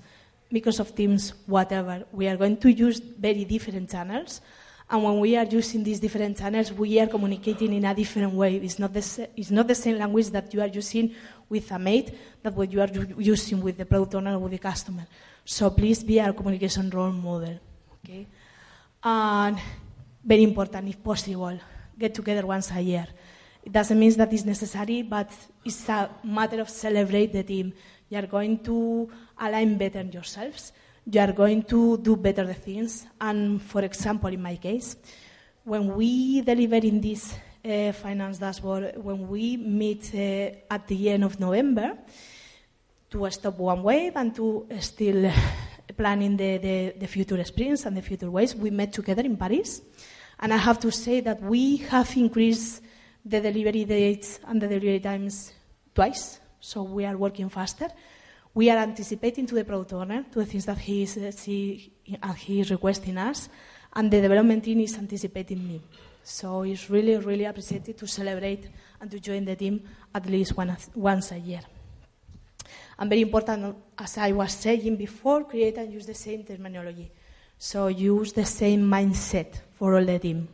Microsoft 0.51 0.95
Teams, 0.95 1.33
whatever. 1.47 2.05
We 2.11 2.27
are 2.27 2.37
going 2.37 2.57
to 2.57 2.71
use 2.71 2.99
very 2.99 3.43
different 3.43 3.89
channels. 3.89 4.41
And 4.89 5.03
when 5.03 5.19
we 5.19 5.35
are 5.35 5.45
using 5.45 5.83
these 5.83 5.99
different 5.99 6.37
channels, 6.37 6.71
we 6.71 6.99
are 6.99 7.07
communicating 7.07 7.73
in 7.73 7.85
a 7.85 7.95
different 7.95 8.33
way. 8.33 8.57
It's 8.57 8.77
not 8.77 8.93
the, 8.93 9.29
it's 9.35 9.49
not 9.49 9.67
the 9.67 9.73
same 9.73 9.97
language 9.97 10.29
that 10.29 10.53
you 10.53 10.61
are 10.61 10.67
using 10.67 11.13
with 11.49 11.71
a 11.71 11.79
mate 11.79 12.13
that 12.43 12.53
what 12.53 12.71
you 12.71 12.81
are 12.81 12.89
using 13.17 13.61
with 13.61 13.77
the 13.77 13.85
product 13.85 14.15
owner 14.15 14.35
or 14.35 14.39
with 14.39 14.51
the 14.51 14.59
customer. 14.59 15.07
So 15.43 15.71
please 15.71 16.03
be 16.03 16.21
our 16.21 16.33
communication 16.33 16.89
role 16.91 17.11
model. 17.11 17.59
Okay? 18.03 18.27
And 19.03 19.57
very 20.23 20.43
important, 20.43 20.87
if 20.87 21.03
possible, 21.03 21.59
get 21.97 22.13
together 22.13 22.45
once 22.45 22.71
a 22.71 22.81
year. 22.81 23.07
It 23.63 23.71
doesn't 23.71 23.97
mean 23.97 24.13
that 24.17 24.31
it's 24.31 24.45
necessary, 24.45 25.01
but 25.01 25.31
it's 25.63 25.89
a 25.89 26.09
matter 26.23 26.61
of 26.61 26.69
celebrate 26.69 27.33
the 27.33 27.41
team. 27.41 27.73
You 28.09 28.19
are 28.19 28.27
going 28.27 28.59
to 28.59 29.09
align 29.39 29.77
better 29.77 30.01
yourselves. 30.01 30.71
You 31.07 31.21
are 31.21 31.33
going 31.33 31.63
to 31.63 31.97
do 31.97 32.15
better 32.15 32.45
the 32.45 32.53
things. 32.53 33.05
And 33.21 33.61
for 33.61 33.81
example, 33.81 34.29
in 34.33 34.41
my 34.41 34.55
case, 34.55 34.95
when 35.63 35.95
we 35.95 36.41
deliver 36.41 36.77
in 36.77 36.99
this 36.99 37.35
uh, 37.63 37.91
finance 37.91 38.39
dashboard, 38.39 38.93
when 38.97 39.27
we 39.27 39.57
meet 39.57 40.11
uh, 40.13 40.73
at 40.73 40.87
the 40.87 41.09
end 41.09 41.23
of 41.23 41.39
November, 41.39 41.97
to 43.11 43.29
stop 43.29 43.57
one 43.59 43.83
wave 43.83 44.13
and 44.15 44.35
to 44.35 44.67
still 44.79 45.31
planning 45.95 46.35
the, 46.35 46.57
the, 46.57 46.93
the 46.97 47.07
future 47.07 47.41
sprints 47.43 47.85
and 47.85 47.95
the 47.95 48.01
future 48.01 48.29
ways, 48.29 48.55
we 48.55 48.69
met 48.69 48.91
together 48.91 49.21
in 49.21 49.37
Paris. 49.37 49.81
And 50.39 50.53
I 50.53 50.57
have 50.57 50.79
to 50.79 50.91
say 50.91 51.21
that 51.21 51.41
we 51.41 51.77
have 51.77 52.15
increased 52.17 52.81
the 53.23 53.39
delivery 53.39 53.85
dates 53.85 54.39
and 54.47 54.61
the 54.61 54.67
delivery 54.67 54.99
times 54.99 55.53
twice, 55.93 56.39
so 56.59 56.83
we 56.83 57.05
are 57.05 57.15
working 57.15 57.49
faster. 57.49 57.87
We 58.55 58.69
are 58.69 58.77
anticipating 58.77 59.45
to 59.47 59.55
the 59.55 59.65
product 59.65 59.93
owner, 59.93 60.23
to 60.31 60.39
the 60.39 60.45
things 60.45 60.65
that 60.65 60.77
he 60.77 61.03
is, 61.03 61.17
uh, 61.17 61.31
he, 61.43 61.91
uh, 62.23 62.33
he 62.33 62.61
is 62.61 62.71
requesting 62.71 63.17
us, 63.17 63.49
and 63.93 64.09
the 64.09 64.21
development 64.21 64.63
team 64.63 64.79
is 64.79 64.97
anticipating 64.97 65.67
me. 65.67 65.81
So 66.23 66.63
it's 66.63 66.89
really, 66.89 67.17
really 67.17 67.43
appreciated 67.43 67.97
to 67.97 68.07
celebrate 68.07 68.69
and 69.01 69.11
to 69.11 69.19
join 69.19 69.43
the 69.43 69.57
team 69.57 69.83
at 70.13 70.25
least 70.25 70.55
one, 70.55 70.75
once 70.95 71.33
a 71.33 71.37
year. 71.37 71.61
And 72.97 73.09
very 73.09 73.21
important, 73.21 73.75
as 73.97 74.17
I 74.17 74.31
was 74.31 74.53
saying 74.53 74.95
before, 74.95 75.43
create 75.43 75.77
and 75.77 75.91
use 75.91 76.05
the 76.05 76.15
same 76.15 76.45
terminology. 76.45 77.11
So 77.57 77.87
use 77.87 78.31
the 78.31 78.45
same 78.45 78.89
mindset 78.89 79.59
for 79.73 79.95
all 79.95 80.05
the 80.05 80.17
team. 80.17 80.47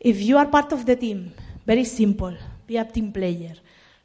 If 0.00 0.20
you 0.20 0.38
are 0.38 0.46
part 0.46 0.72
of 0.72 0.84
the 0.84 0.96
team, 0.96 1.32
very 1.64 1.84
simple, 1.84 2.36
be 2.66 2.76
a 2.76 2.84
team 2.84 3.12
player. 3.12 3.54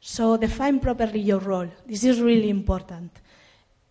So 0.04 0.36
define 0.36 0.80
properly 0.80 1.20
your 1.20 1.38
role. 1.38 1.68
This 1.86 2.02
is 2.02 2.20
really 2.20 2.50
important. 2.50 3.12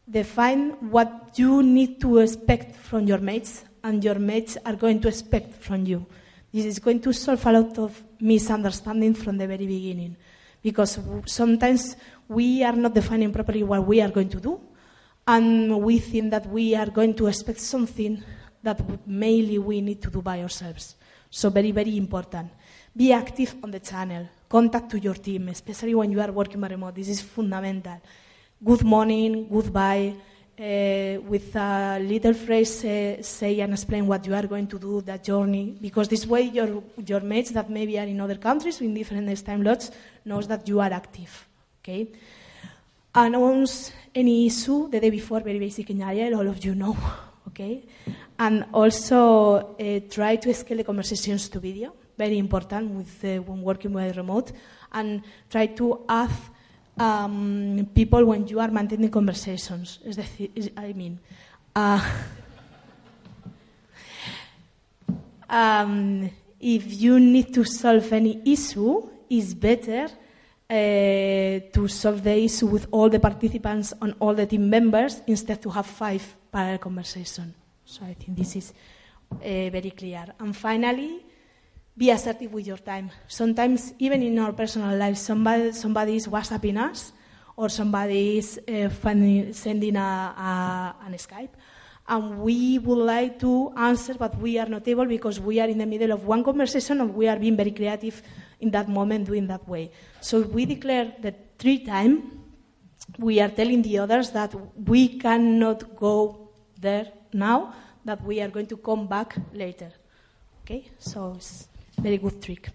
Define 0.09 0.71
what 0.91 1.39
you 1.39 1.63
need 1.63 2.01
to 2.01 2.17
expect 2.17 2.75
from 2.75 3.07
your 3.07 3.19
mates 3.19 3.63
and 3.81 4.03
your 4.03 4.19
mates 4.19 4.57
are 4.65 4.75
going 4.75 4.99
to 4.99 5.07
expect 5.07 5.55
from 5.55 5.85
you. 5.85 6.05
This 6.51 6.65
is 6.65 6.79
going 6.79 6.99
to 6.99 7.13
solve 7.13 7.45
a 7.45 7.53
lot 7.53 7.79
of 7.79 8.03
misunderstanding 8.19 9.13
from 9.13 9.37
the 9.37 9.47
very 9.47 9.65
beginning 9.65 10.17
because 10.61 10.99
sometimes 11.27 11.95
we 12.27 12.61
are 12.61 12.75
not 12.75 12.93
defining 12.93 13.31
properly 13.31 13.63
what 13.63 13.87
we 13.87 14.01
are 14.01 14.11
going 14.11 14.29
to 14.29 14.41
do 14.41 14.59
and 15.25 15.81
we 15.81 15.99
think 15.99 16.29
that 16.31 16.45
we 16.47 16.75
are 16.75 16.89
going 16.89 17.13
to 17.13 17.27
expect 17.27 17.61
something 17.61 18.21
that 18.61 19.07
mainly 19.07 19.59
we 19.59 19.79
need 19.79 20.01
to 20.01 20.11
do 20.11 20.21
by 20.21 20.41
ourselves. 20.41 20.97
So 21.29 21.49
very, 21.49 21.71
very 21.71 21.95
important. 21.95 22.51
Be 22.93 23.13
active 23.13 23.55
on 23.63 23.71
the 23.71 23.79
channel. 23.79 24.27
Contact 24.51 24.89
to 24.89 24.99
your 24.99 25.13
team, 25.13 25.47
especially 25.47 25.95
when 25.95 26.11
you 26.11 26.19
are 26.19 26.29
working 26.33 26.59
by 26.59 26.67
remote. 26.67 26.95
This 26.95 27.07
is 27.07 27.21
fundamental. 27.21 28.01
Good 28.61 28.83
morning, 28.83 29.47
goodbye, 29.49 30.13
uh, 30.59 31.21
with 31.21 31.55
a 31.55 31.97
little 32.01 32.33
phrase, 32.33 32.83
uh, 32.83 33.23
say 33.23 33.61
and 33.61 33.71
explain 33.71 34.05
what 34.05 34.27
you 34.27 34.35
are 34.35 34.45
going 34.47 34.67
to 34.67 34.77
do, 34.77 34.99
that 35.03 35.23
journey, 35.23 35.77
because 35.79 36.09
this 36.09 36.27
way 36.27 36.41
your, 36.41 36.83
your 37.05 37.21
mates 37.21 37.51
that 37.51 37.69
maybe 37.69 37.97
are 37.97 38.05
in 38.05 38.19
other 38.19 38.35
countries 38.35 38.81
in 38.81 38.93
different 38.93 39.45
time 39.45 39.63
lots 39.63 39.89
knows 40.25 40.49
that 40.49 40.67
you 40.67 40.81
are 40.81 40.91
active, 40.91 41.47
okay? 41.81 42.09
Announce 43.15 43.93
any 44.13 44.47
issue 44.47 44.89
the 44.89 44.99
day 44.99 45.11
before, 45.11 45.39
very 45.39 45.59
basic 45.59 45.91
in 45.91 46.01
Agile, 46.01 46.35
all 46.35 46.47
of 46.49 46.61
you 46.65 46.75
know, 46.75 46.97
okay? 47.47 47.83
And 48.37 48.65
also 48.73 49.77
uh, 49.79 49.99
try 50.09 50.35
to 50.35 50.53
scale 50.53 50.75
the 50.75 50.83
conversations 50.83 51.47
to 51.47 51.59
video, 51.61 51.93
very 52.21 52.37
important 52.37 52.91
with, 52.91 53.13
uh, 53.25 53.41
when 53.47 53.61
working 53.63 53.93
with 53.93 54.15
remote, 54.15 54.51
and 54.93 55.23
try 55.49 55.65
to 55.65 55.85
ask 56.07 56.39
um, 56.97 57.89
people 57.95 58.23
when 58.25 58.47
you 58.47 58.59
are 58.59 58.69
maintaining 58.69 59.09
conversations. 59.09 59.99
Decir, 60.05 60.49
I 60.77 60.93
mean, 60.93 61.19
uh, 61.75 62.01
um, 65.49 66.29
if 66.59 67.01
you 67.01 67.19
need 67.19 67.53
to 67.53 67.63
solve 67.63 68.13
any 68.13 68.41
issue, 68.45 69.01
it's 69.29 69.53
better 69.55 70.05
uh, 70.69 71.71
to 71.73 71.87
solve 71.87 72.21
the 72.23 72.37
issue 72.37 72.67
with 72.67 72.85
all 72.91 73.09
the 73.09 73.19
participants 73.19 73.93
and 74.01 74.13
all 74.19 74.35
the 74.35 74.45
team 74.45 74.69
members 74.69 75.21
instead 75.25 75.59
to 75.61 75.69
have 75.69 75.87
five 75.87 76.23
parallel 76.51 76.77
conversations. 76.77 77.53
So 77.83 78.05
I 78.05 78.13
think 78.13 78.37
this 78.37 78.55
is 78.55 78.73
uh, 79.31 79.69
very 79.77 79.91
clear. 79.91 80.25
And 80.39 80.55
finally, 80.55 81.30
be 81.97 82.09
assertive 82.09 82.53
with 82.53 82.65
your 82.65 82.77
time. 82.77 83.11
Sometimes, 83.27 83.93
even 83.99 84.23
in 84.23 84.39
our 84.39 84.53
personal 84.53 84.97
lives, 84.97 85.21
somebody, 85.21 85.71
somebody 85.71 86.15
is 86.15 86.27
WhatsApping 86.27 86.77
us 86.81 87.11
or 87.55 87.69
somebody 87.69 88.37
is 88.37 88.59
uh, 88.67 88.89
sending 89.51 89.95
a, 89.95 89.99
a, 89.99 90.95
an 91.05 91.13
Skype, 91.13 91.49
and 92.07 92.39
we 92.39 92.79
would 92.79 93.05
like 93.05 93.39
to 93.39 93.71
answer, 93.77 94.15
but 94.15 94.35
we 94.37 94.57
are 94.57 94.65
not 94.65 94.87
able 94.87 95.05
because 95.05 95.39
we 95.39 95.59
are 95.59 95.67
in 95.67 95.77
the 95.77 95.85
middle 95.85 96.11
of 96.11 96.25
one 96.25 96.43
conversation 96.43 97.01
and 97.01 97.13
we 97.13 97.27
are 97.27 97.37
being 97.37 97.55
very 97.55 97.71
creative 97.71 98.21
in 98.59 98.71
that 98.71 98.89
moment 98.89 99.27
doing 99.27 99.47
that 99.47 99.67
way. 99.67 99.91
So 100.21 100.41
we 100.41 100.65
declare 100.65 101.13
the 101.21 101.35
three 101.59 101.85
time, 101.85 102.39
we 103.19 103.39
are 103.39 103.49
telling 103.49 103.81
the 103.81 103.99
others 103.99 104.31
that 104.31 104.55
we 104.87 105.19
cannot 105.19 105.95
go 105.95 106.49
there 106.79 107.11
now, 107.33 107.73
that 108.05 108.23
we 108.23 108.41
are 108.41 108.49
going 108.49 108.67
to 108.67 108.77
come 108.77 109.07
back 109.07 109.35
later. 109.53 109.91
Okay, 110.63 110.89
so 110.97 111.33
it's 111.37 111.67
very 112.01 112.17
good 112.17 112.41
trick. 112.41 112.69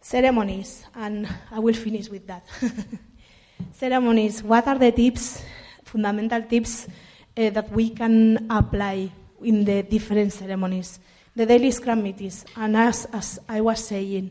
Ceremonies, 0.00 0.84
and 0.94 1.28
I 1.50 1.58
will 1.58 1.74
finish 1.74 2.08
with 2.08 2.26
that. 2.26 2.46
Ceremonies, 3.72 4.42
what 4.42 4.66
are 4.66 4.78
the 4.78 4.92
tips, 4.92 5.42
fundamental 5.84 6.42
tips 6.42 6.86
uh, 7.36 7.50
that 7.50 7.70
we 7.70 7.90
can 7.90 8.46
apply 8.50 9.10
in 9.42 9.64
the 9.64 9.82
different 9.82 10.32
ceremonies? 10.32 10.98
The 11.36 11.46
daily 11.46 11.70
Scrum 11.70 12.02
meetings, 12.02 12.44
and 12.56 12.76
as, 12.76 13.06
as 13.12 13.38
I 13.48 13.60
was 13.60 13.84
saying, 13.84 14.30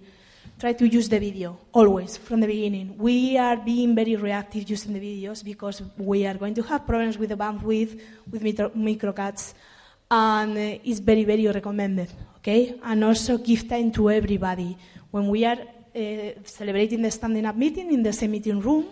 try 0.59 0.73
to 0.73 0.87
use 0.87 1.09
the 1.09 1.19
video 1.19 1.57
always 1.73 2.17
from 2.17 2.39
the 2.39 2.47
beginning. 2.47 2.95
We 2.97 3.37
are 3.37 3.57
being 3.57 3.95
very 3.95 4.15
reactive 4.15 4.69
using 4.69 4.93
the 4.93 4.99
videos 4.99 5.43
because 5.43 5.81
we 5.97 6.25
are 6.25 6.35
going 6.35 6.53
to 6.55 6.63
have 6.63 6.87
problems 6.87 7.17
with 7.17 7.29
the 7.29 7.35
bandwidth, 7.35 7.99
with 8.31 8.41
micro, 8.41 8.69
microcuts, 8.69 9.53
and 10.09 10.57
uh, 10.57 10.79
it's 10.83 10.99
very, 10.99 11.23
very 11.23 11.47
recommended. 11.47 12.09
Okay, 12.43 12.75
and 12.83 13.05
also 13.05 13.37
give 13.37 13.69
time 13.69 13.89
to 13.93 14.09
everybody. 14.09 14.75
When 15.11 15.29
we 15.29 15.45
are 15.45 15.59
uh, 15.95 16.41
celebrating 16.43 17.01
the 17.01 17.09
standing 17.09 17.45
up 17.45 17.55
meeting 17.55 17.93
in 17.93 18.03
the 18.03 18.11
same 18.11 18.31
meeting 18.31 18.59
room, 18.59 18.85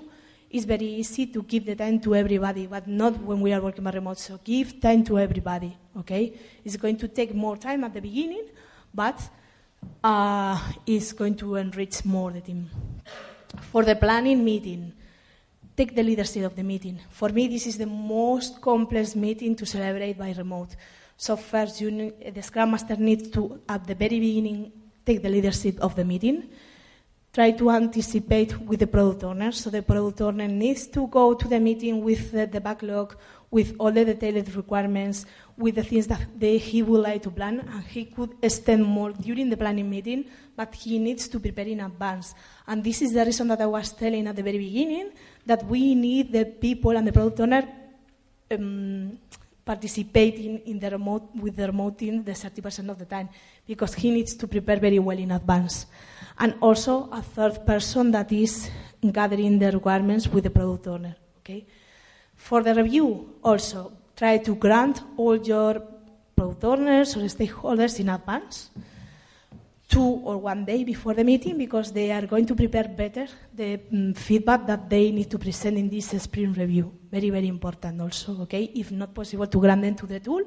it's 0.49 0.63
very 0.63 0.85
easy 0.85 1.25
to 1.25 1.43
give 1.43 1.65
the 1.65 1.75
time 1.75 1.99
to 1.99 2.15
everybody, 2.15 2.65
but 2.67 2.87
not 2.87 3.21
when 3.21 3.41
we 3.41 3.51
are 3.51 3.59
working 3.59 3.83
by 3.83 3.91
remote. 3.91 4.19
So 4.19 4.39
give 4.41 4.79
time 4.79 5.03
to 5.03 5.19
everybody. 5.19 5.75
Okay, 5.99 6.31
it's 6.63 6.77
going 6.77 6.95
to 6.95 7.09
take 7.09 7.35
more 7.35 7.57
time 7.57 7.83
at 7.83 7.93
the 7.93 7.99
beginning, 7.99 8.45
but 8.93 9.19
uh, 10.01 10.57
it's 10.85 11.11
going 11.11 11.35
to 11.35 11.57
enrich 11.57 12.05
more 12.05 12.31
the 12.31 12.39
team. 12.39 12.69
For 13.69 13.83
the 13.83 13.97
planning 13.97 14.45
meeting, 14.45 14.93
take 15.75 15.93
the 15.93 16.03
leadership 16.03 16.45
of 16.45 16.55
the 16.55 16.63
meeting. 16.63 17.01
For 17.09 17.27
me, 17.27 17.49
this 17.49 17.67
is 17.67 17.77
the 17.77 17.85
most 17.85 18.61
complex 18.61 19.13
meeting 19.13 19.57
to 19.57 19.65
celebrate 19.65 20.17
by 20.17 20.31
remote. 20.37 20.73
So 21.21 21.35
first, 21.35 21.79
you, 21.79 22.15
the 22.33 22.41
Scrum 22.41 22.71
Master 22.71 22.95
needs 22.95 23.29
to, 23.29 23.61
at 23.69 23.85
the 23.85 23.93
very 23.93 24.19
beginning, 24.19 24.71
take 25.05 25.21
the 25.21 25.29
leadership 25.29 25.79
of 25.79 25.95
the 25.95 26.03
meeting. 26.03 26.49
Try 27.31 27.51
to 27.51 27.69
anticipate 27.69 28.59
with 28.59 28.79
the 28.79 28.87
product 28.87 29.23
owner. 29.23 29.51
So 29.51 29.69
the 29.69 29.83
product 29.83 30.19
owner 30.21 30.47
needs 30.47 30.87
to 30.87 31.05
go 31.05 31.35
to 31.35 31.47
the 31.47 31.59
meeting 31.59 32.03
with 32.03 32.31
the, 32.31 32.47
the 32.47 32.59
backlog, 32.59 33.15
with 33.51 33.75
all 33.77 33.91
the 33.91 34.03
detailed 34.03 34.55
requirements, 34.55 35.27
with 35.55 35.75
the 35.75 35.83
things 35.83 36.07
that 36.07 36.25
they, 36.39 36.57
he 36.57 36.81
would 36.81 37.01
like 37.01 37.21
to 37.21 37.29
plan, 37.29 37.59
and 37.71 37.83
he 37.83 38.05
could 38.05 38.31
extend 38.41 38.83
more 38.83 39.11
during 39.11 39.47
the 39.47 39.57
planning 39.57 39.87
meeting, 39.87 40.25
but 40.55 40.73
he 40.73 40.97
needs 40.97 41.27
to 41.27 41.39
prepare 41.39 41.67
in 41.67 41.81
advance. 41.81 42.33
And 42.65 42.83
this 42.83 42.99
is 43.03 43.13
the 43.13 43.23
reason 43.23 43.47
that 43.49 43.61
I 43.61 43.67
was 43.67 43.91
telling 43.91 44.25
at 44.25 44.35
the 44.35 44.41
very 44.41 44.57
beginning 44.57 45.11
that 45.45 45.63
we 45.67 45.93
need 45.93 46.31
the 46.31 46.45
people 46.45 46.97
and 46.97 47.07
the 47.07 47.11
product 47.11 47.41
owner 47.41 47.67
um, 48.49 49.19
participating 49.65 50.59
in 50.65 50.79
the 50.79 50.89
remote 50.89 51.29
with 51.35 51.55
the 51.55 51.67
remote 51.67 51.97
team 51.97 52.23
the 52.23 52.31
30% 52.31 52.89
of 52.89 52.97
the 52.97 53.05
time 53.05 53.29
because 53.67 53.93
he 53.93 54.11
needs 54.11 54.35
to 54.35 54.47
prepare 54.47 54.77
very 54.77 54.99
well 54.99 55.17
in 55.17 55.31
advance. 55.31 55.85
And 56.39 56.55
also 56.61 57.09
a 57.11 57.21
third 57.21 57.65
person 57.65 58.11
that 58.11 58.31
is 58.31 58.69
gathering 59.11 59.59
the 59.59 59.71
requirements 59.71 60.27
with 60.27 60.43
the 60.43 60.49
product 60.49 60.87
owner. 60.87 61.15
Okay? 61.39 61.65
For 62.35 62.63
the 62.63 62.73
review, 62.73 63.35
also 63.43 63.93
try 64.15 64.37
to 64.39 64.55
grant 64.55 65.01
all 65.17 65.37
your 65.37 65.81
product 66.35 66.63
owners 66.63 67.15
or 67.15 67.21
stakeholders 67.21 67.99
in 67.99 68.09
advance 68.09 68.69
two 69.91 70.21
or 70.23 70.37
one 70.37 70.63
day 70.63 70.85
before 70.85 71.13
the 71.13 71.23
meeting 71.23 71.57
because 71.57 71.91
they 71.91 72.11
are 72.11 72.25
going 72.25 72.45
to 72.45 72.55
prepare 72.55 72.87
better 72.87 73.27
the 73.53 73.77
um, 73.91 74.13
feedback 74.13 74.65
that 74.65 74.89
they 74.89 75.11
need 75.11 75.29
to 75.29 75.37
present 75.37 75.77
in 75.77 75.89
this 75.89 76.09
sprint 76.23 76.57
review. 76.57 76.93
Very, 77.11 77.29
very 77.29 77.47
important 77.47 77.99
also, 77.99 78.41
okay? 78.43 78.71
If 78.73 78.91
not 78.91 79.13
possible 79.13 79.47
to 79.47 79.59
grant 79.59 79.81
them 79.81 79.95
to 79.95 80.07
the 80.07 80.21
tool, 80.21 80.43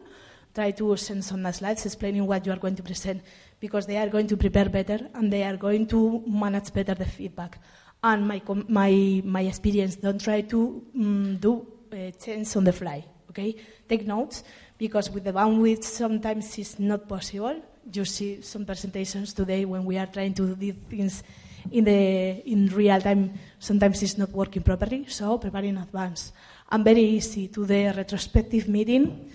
try 0.55 0.71
to 0.71 0.97
send 0.97 1.23
some 1.23 1.53
slides 1.53 1.85
explaining 1.85 2.27
what 2.27 2.47
you 2.47 2.53
are 2.53 2.57
going 2.57 2.75
to 2.75 2.83
present 2.83 3.23
because 3.61 3.85
they 3.85 3.99
are 3.99 4.09
going 4.09 4.27
to 4.29 4.37
prepare 4.39 4.71
better 4.71 5.11
and 5.13 5.31
they 5.31 5.43
are 5.45 5.59
going 5.59 5.87
to 5.89 6.25
manage 6.27 6.73
better 6.73 6.95
the 6.95 7.05
feedback. 7.05 7.59
And 8.03 8.27
my, 8.27 8.41
my, 8.69 9.21
my 9.25 9.43
experience, 9.43 9.97
don't 9.97 10.21
try 10.23 10.41
to 10.41 10.83
um, 10.97 11.37
do 11.37 11.67
uh, 11.93 12.11
change 12.13 12.57
on 12.57 12.65
the 12.65 12.73
fly, 12.73 13.05
okay? 13.29 13.55
Take 13.87 14.07
notes 14.07 14.43
because 14.79 15.11
with 15.11 15.25
the 15.25 15.33
bandwidth 15.33 15.85
sometimes 15.85 16.59
it's 16.59 16.79
not 16.79 17.07
possible 17.07 17.61
you 17.93 18.05
see 18.05 18.41
some 18.43 18.65
presentations 18.65 19.33
today 19.33 19.65
when 19.65 19.85
we 19.85 19.99
are 19.99 20.07
trying 20.07 20.35
to 20.35 20.55
do 20.55 20.73
things 20.89 21.23
in 21.71 21.85
the 21.85 22.43
in 22.51 22.69
real 22.69 23.01
time 23.01 23.33
sometimes 23.59 24.03
it's 24.03 24.19
not 24.19 24.31
working 24.31 24.63
properly 24.63 25.07
so 25.09 25.39
prepare 25.39 25.65
in 25.65 25.79
advance. 25.79 26.33
And 26.71 26.85
very 26.85 27.03
easy 27.03 27.49
to 27.49 27.65
the 27.67 27.93
retrospective 27.97 28.69
meeting. 28.69 29.31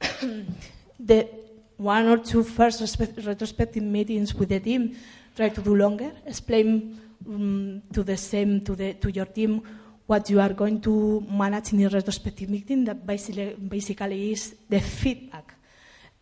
The 0.98 1.28
one 1.76 2.06
or 2.06 2.16
two 2.16 2.42
first 2.42 2.80
retrospective 2.80 3.82
meetings 3.82 4.34
with 4.34 4.48
the 4.48 4.60
team 4.60 4.96
try 5.36 5.50
to 5.50 5.60
do 5.60 5.76
longer 5.76 6.10
explain 6.24 6.98
um, 7.28 7.82
to 7.92 8.02
the 8.02 8.16
same 8.16 8.62
to 8.62 8.74
the 8.74 8.94
to 8.94 9.10
your 9.10 9.26
team 9.26 9.60
what 10.06 10.30
you 10.30 10.40
are 10.40 10.54
going 10.54 10.80
to 10.80 11.20
manage 11.30 11.72
in 11.72 11.78
the 11.80 11.88
retrospective 11.88 12.48
meeting. 12.48 12.84
That 12.84 13.06
basically 13.06 13.54
basically 13.54 14.32
is 14.32 14.54
the 14.68 14.80
feedback 14.80 15.45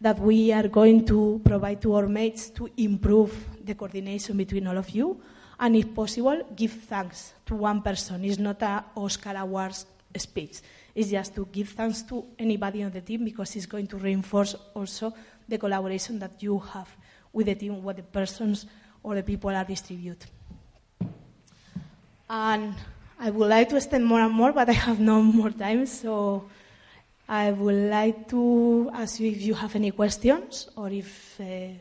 that 0.05 0.19
we 0.19 0.53
are 0.53 0.69
going 0.69 1.03
to 1.03 1.41
provide 1.43 1.81
to 1.81 1.95
our 1.95 2.07
mates 2.07 2.51
to 2.51 2.69
improve 2.77 3.33
the 3.65 3.75
coordination 3.75 4.37
between 4.37 4.67
all 4.67 4.77
of 4.77 4.91
you. 4.91 5.19
And 5.59 5.75
if 5.75 5.95
possible, 5.95 6.43
give 6.55 6.73
thanks 6.73 7.33
to 7.47 7.55
one 7.55 7.81
person. 7.81 8.23
It's 8.23 8.39
not 8.39 8.63
an 8.63 8.85
Oscar 8.97 9.33
Awards 9.35 9.87
speech. 10.15 10.61
It's 10.95 11.09
just 11.09 11.35
to 11.37 11.49
give 11.51 11.71
thanks 11.71 12.03
to 12.03 12.23
anybody 12.39 12.83
on 12.83 12.93
the 12.93 13.01
team 13.01 13.25
because 13.25 13.57
it's 13.57 13.65
going 13.65 13.87
to 13.87 13.97
reinforce 13.97 14.55
also 14.75 15.15
the 15.49 15.57
collaboration 15.57 16.19
that 16.19 16.43
you 16.43 16.59
have 16.59 16.95
with 17.33 17.47
the 17.47 17.55
team, 17.55 17.83
what 17.83 17.97
the 17.97 18.03
persons 18.03 18.67
or 19.03 19.15
the 19.15 19.23
people 19.23 19.57
are 19.57 19.65
distributed. 19.65 20.29
And 22.29 22.75
I 23.19 23.31
would 23.31 23.49
like 23.49 23.71
to 23.71 23.77
extend 23.77 24.05
more 24.05 24.21
and 24.21 24.35
more, 24.35 24.53
but 24.53 24.69
I 24.69 24.73
have 24.73 25.01
no 25.01 25.23
more 25.23 25.51
time. 25.51 25.87
So 25.87 26.45
I 27.29 27.51
would 27.53 27.91
like 27.91 28.29
to 28.29 28.91
ask 28.93 29.21
you 29.21 29.31
if 29.31 29.41
you 29.43 29.55
have 29.55 29.75
any 29.75 29.91
questions 29.91 30.69
or 30.77 30.91
if. 30.91 31.41
Uh, 31.41 31.79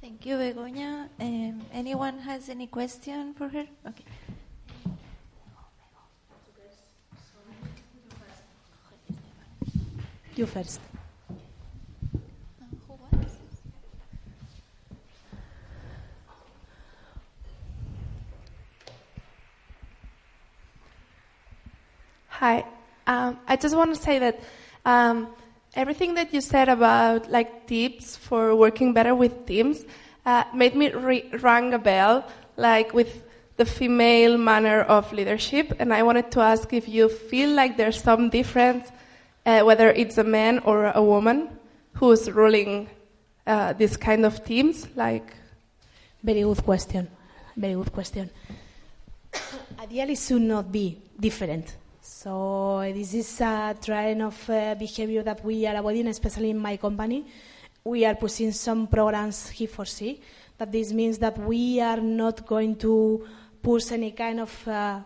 Thank 0.00 0.26
you, 0.26 0.36
Begoña. 0.36 1.08
Um, 1.18 1.62
anyone 1.72 2.18
has 2.18 2.48
any 2.48 2.66
question 2.66 3.32
for 3.34 3.48
her? 3.48 3.64
Okay. 3.86 4.04
you 10.36 10.46
first. 10.46 10.80
Hi. 22.44 22.62
Um, 23.06 23.38
I 23.48 23.56
just 23.56 23.74
want 23.74 23.94
to 23.94 23.98
say 23.98 24.18
that 24.18 24.38
um, 24.84 25.28
everything 25.72 26.12
that 26.16 26.34
you 26.34 26.42
said 26.42 26.68
about 26.68 27.30
like 27.30 27.66
tips 27.66 28.16
for 28.16 28.54
working 28.54 28.92
better 28.92 29.14
with 29.14 29.46
teams 29.46 29.82
uh, 30.26 30.44
made 30.52 30.76
me 30.76 30.92
re- 30.92 31.24
ring 31.40 31.72
a 31.72 31.78
bell, 31.78 32.22
like 32.58 32.92
with 32.92 33.24
the 33.56 33.64
female 33.64 34.36
manner 34.36 34.82
of 34.82 35.10
leadership. 35.10 35.72
And 35.78 35.90
I 35.90 36.02
wanted 36.02 36.30
to 36.32 36.40
ask 36.40 36.70
if 36.74 36.86
you 36.86 37.08
feel 37.08 37.48
like 37.48 37.78
there's 37.78 38.02
some 38.02 38.28
difference, 38.28 38.92
uh, 39.46 39.62
whether 39.62 39.88
it's 39.88 40.18
a 40.18 40.24
man 40.24 40.58
or 40.66 40.92
a 40.94 41.02
woman 41.02 41.48
who's 41.94 42.30
ruling 42.30 42.90
uh, 43.46 43.72
this 43.72 43.96
kind 43.96 44.26
of 44.26 44.44
teams, 44.44 44.86
like. 44.96 45.32
Very 46.22 46.42
good 46.42 46.62
question. 46.62 47.08
Very 47.56 47.72
good 47.72 47.90
question. 47.90 48.28
Ideally, 49.80 50.16
should 50.16 50.42
not 50.42 50.70
be 50.70 50.98
different. 51.18 51.74
So 52.06 52.82
this 52.94 53.14
is 53.14 53.40
a 53.40 53.74
trend 53.80 54.20
of 54.20 54.50
uh, 54.50 54.74
behavior 54.74 55.22
that 55.22 55.42
we 55.42 55.66
are 55.66 55.76
avoiding, 55.76 56.06
especially 56.08 56.50
in 56.50 56.58
my 56.58 56.76
company. 56.76 57.24
We 57.82 58.04
are 58.04 58.14
pushing 58.14 58.52
some 58.52 58.88
programs 58.88 59.48
he 59.48 59.64
for 59.64 59.86
she. 59.86 60.20
That 60.58 60.70
this 60.70 60.92
means 60.92 61.16
that 61.20 61.38
we 61.38 61.80
are 61.80 62.02
not 62.02 62.46
going 62.46 62.76
to 62.76 63.26
push 63.62 63.90
any 63.90 64.10
kind 64.10 64.40
of 64.40 64.68
uh, 64.68 65.00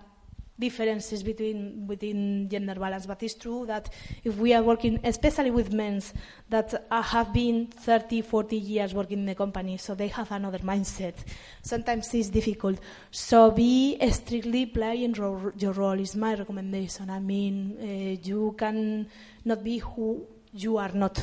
differences 0.59 1.23
between 1.23 1.87
within 1.87 2.49
gender 2.49 2.75
balance. 2.75 3.07
But 3.07 3.23
it's 3.23 3.35
true 3.35 3.67
that 3.67 3.89
if 4.25 4.37
we 4.37 4.53
are 4.55 4.63
working, 4.63 4.99
especially 5.05 5.51
with 5.51 5.73
men 5.73 6.03
that 6.49 6.87
uh, 6.91 7.03
have 7.03 7.33
been 7.33 7.67
30, 7.67 8.23
40 8.23 8.57
years 8.57 8.95
working 8.95 9.21
in 9.21 9.27
the 9.27 9.35
company, 9.35 9.77
so 9.77 9.95
they 9.95 10.09
have 10.09 10.31
another 10.33 10.59
mindset. 10.59 11.15
Sometimes 11.63 12.13
it's 12.15 12.29
difficult. 12.29 12.79
So 13.11 13.51
be 13.51 13.99
strictly 14.11 14.67
playing 14.67 15.13
ro- 15.15 15.53
your 15.57 15.73
role 15.73 15.99
is 15.99 16.17
my 16.17 16.35
recommendation. 16.35 17.11
I 17.11 17.21
mean, 17.21 17.77
uh, 17.81 18.27
you 18.27 18.55
can 18.59 19.09
not 19.45 19.63
be 19.63 19.79
who 19.79 20.27
you 20.53 20.79
are 20.79 20.93
not. 20.93 21.21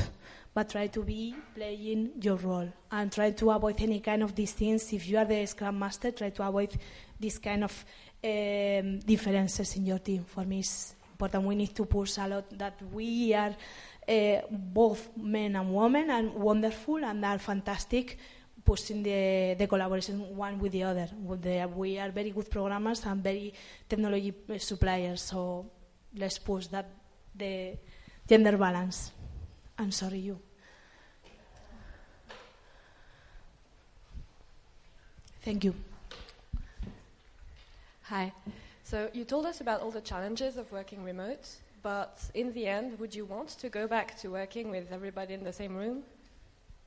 But 0.54 0.70
try 0.70 0.86
to 0.86 1.02
be 1.02 1.34
playing 1.54 2.12
your 2.22 2.36
role 2.36 2.72
and 2.90 3.12
try 3.12 3.30
to 3.32 3.50
avoid 3.50 3.78
any 3.82 4.00
kind 4.00 4.22
of 4.22 4.34
these 4.34 4.52
things. 4.52 4.90
If 4.90 5.06
you 5.06 5.18
are 5.18 5.26
the 5.26 5.44
Scrum 5.44 5.78
Master, 5.78 6.10
try 6.12 6.30
to 6.30 6.48
avoid 6.48 6.70
this 7.20 7.36
kind 7.36 7.62
of 7.62 7.84
um, 8.26 8.98
differences 9.00 9.76
in 9.76 9.86
your 9.86 9.98
team. 9.98 10.24
For 10.24 10.44
me, 10.44 10.60
it's 10.60 10.94
important. 11.12 11.44
We 11.44 11.54
need 11.54 11.74
to 11.76 11.84
push 11.84 12.18
a 12.18 12.26
lot 12.28 12.58
that 12.58 12.80
we 12.92 13.34
are 13.34 13.54
uh, 14.08 14.40
both 14.50 15.16
men 15.16 15.56
and 15.56 15.74
women 15.74 16.10
and 16.10 16.34
wonderful 16.34 17.04
and 17.04 17.24
are 17.24 17.38
fantastic 17.38 18.18
pushing 18.66 19.02
the, 19.02 19.54
the 19.56 19.66
collaboration 19.68 20.36
one 20.36 20.58
with 20.58 20.72
the 20.72 20.82
other. 20.82 21.08
With 21.24 21.42
the, 21.42 21.70
we 21.74 21.98
are 21.98 22.10
very 22.10 22.30
good 22.30 22.50
programmers 22.50 23.06
and 23.06 23.22
very 23.22 23.54
technology 23.88 24.34
suppliers, 24.58 25.22
so 25.22 25.70
let's 26.16 26.38
push 26.38 26.66
that 26.66 26.90
the 27.34 27.78
gender 28.28 28.56
balance. 28.56 29.12
I'm 29.78 29.92
sorry, 29.92 30.18
you. 30.18 30.40
Thank 35.42 35.62
you. 35.62 35.74
Hi. 38.08 38.32
So 38.84 39.10
you 39.12 39.24
told 39.24 39.46
us 39.46 39.60
about 39.60 39.80
all 39.80 39.90
the 39.90 40.00
challenges 40.00 40.56
of 40.56 40.70
working 40.70 41.02
remote, 41.02 41.48
but 41.82 42.20
in 42.34 42.52
the 42.52 42.68
end, 42.68 43.00
would 43.00 43.12
you 43.12 43.24
want 43.24 43.48
to 43.58 43.68
go 43.68 43.88
back 43.88 44.16
to 44.20 44.28
working 44.28 44.70
with 44.70 44.92
everybody 44.92 45.34
in 45.34 45.42
the 45.42 45.52
same 45.52 45.74
room? 45.74 46.04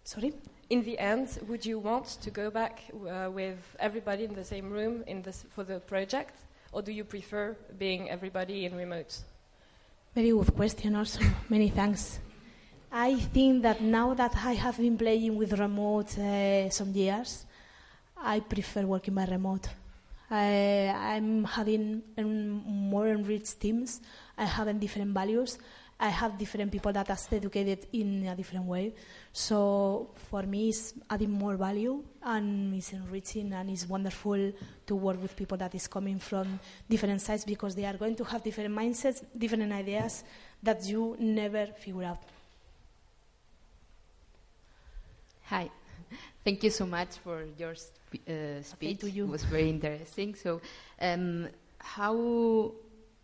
Sorry? 0.05 0.31
In 0.69 0.81
the 0.81 0.97
end, 0.97 1.39
would 1.49 1.65
you 1.65 1.77
want 1.77 2.05
to 2.21 2.31
go 2.31 2.49
back 2.49 2.83
uh, 2.93 3.29
with 3.29 3.57
everybody 3.81 4.23
in 4.23 4.33
the 4.33 4.45
same 4.45 4.69
room 4.69 5.03
for 5.49 5.65
the 5.65 5.81
project, 5.81 6.35
or 6.71 6.81
do 6.81 6.93
you 6.93 7.03
prefer 7.03 7.53
being 7.77 8.09
everybody 8.09 8.63
in 8.63 8.77
remote? 8.77 9.19
Very 10.15 10.29
good 10.29 10.55
question, 10.55 10.95
also. 10.95 11.19
Many 11.49 11.67
thanks. 11.67 12.19
I 12.93 13.15
think 13.15 13.63
that 13.63 13.81
now 13.81 14.13
that 14.13 14.37
I 14.37 14.53
have 14.53 14.77
been 14.77 14.97
playing 14.97 15.35
with 15.35 15.51
remote 15.59 16.17
uh, 16.17 16.69
some 16.69 16.93
years, 16.93 17.45
I 18.15 18.39
prefer 18.39 18.85
working 18.85 19.15
by 19.15 19.25
remote. 19.25 19.67
I, 20.29 20.93
I'm 20.95 21.43
having 21.43 22.03
more 22.17 23.07
enriched 23.07 23.59
teams. 23.59 24.01
I 24.37 24.45
have 24.45 24.79
different 24.79 25.13
values. 25.13 25.57
I 26.01 26.09
have 26.09 26.37
different 26.37 26.71
people 26.71 26.93
that 26.93 27.09
are 27.09 27.17
educated 27.31 27.87
in 27.91 28.25
a 28.27 28.35
different 28.35 28.65
way. 28.65 28.93
So 29.33 30.11
for 30.15 30.43
me, 30.43 30.69
it's 30.69 30.93
adding 31.09 31.31
more 31.31 31.57
value 31.57 32.01
and 32.23 32.73
it's 32.73 32.93
enriching 32.93 33.51
and 33.51 33.69
it's 33.69 33.85
wonderful 33.87 34.53
to 34.87 34.95
work 34.95 35.21
with 35.21 35.35
people 35.35 35.57
that 35.57 35.75
is 35.75 35.87
coming 35.87 36.17
from 36.19 36.57
different 36.89 37.19
sides 37.21 37.43
because 37.43 37.75
they 37.75 37.85
are 37.85 37.97
going 37.97 38.15
to 38.15 38.23
have 38.23 38.41
different 38.43 38.73
mindsets, 38.73 39.25
different 39.37 39.73
ideas 39.73 40.23
that 40.63 40.85
you 40.85 41.17
never 41.19 41.65
figure 41.65 42.05
out. 42.05 42.23
Hi. 45.47 45.69
Thank 46.43 46.63
you 46.63 46.69
so 46.69 46.85
much 46.85 47.17
for 47.23 47.45
your 47.57 47.71
uh, 47.73 48.61
speech. 48.61 48.99
to 48.99 49.09
you. 49.09 49.25
It 49.25 49.29
was 49.29 49.43
very 49.43 49.69
interesting. 49.69 50.35
So, 50.35 50.61
um, 51.01 51.47
how 51.79 52.71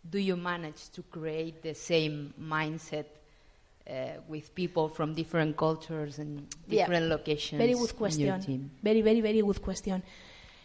do 0.10 0.20
you 0.20 0.36
manage 0.36 0.90
to 0.92 1.02
create 1.04 1.62
the 1.62 1.74
same 1.74 2.34
mindset 2.40 3.06
uh, 3.90 3.94
with 4.28 4.54
people 4.54 4.90
from 4.90 5.14
different 5.14 5.58
cultures 5.58 6.20
and 6.20 6.48
Yeah. 6.68 6.86
different 6.86 7.08
locations? 7.10 7.60
Very 7.60 7.74
good 7.74 7.90
your 7.90 7.98
question. 7.98 8.42
team? 8.42 8.72
Very, 8.84 9.02
very, 9.02 9.22
very 9.22 9.42
good 9.42 9.62
question. 9.62 10.04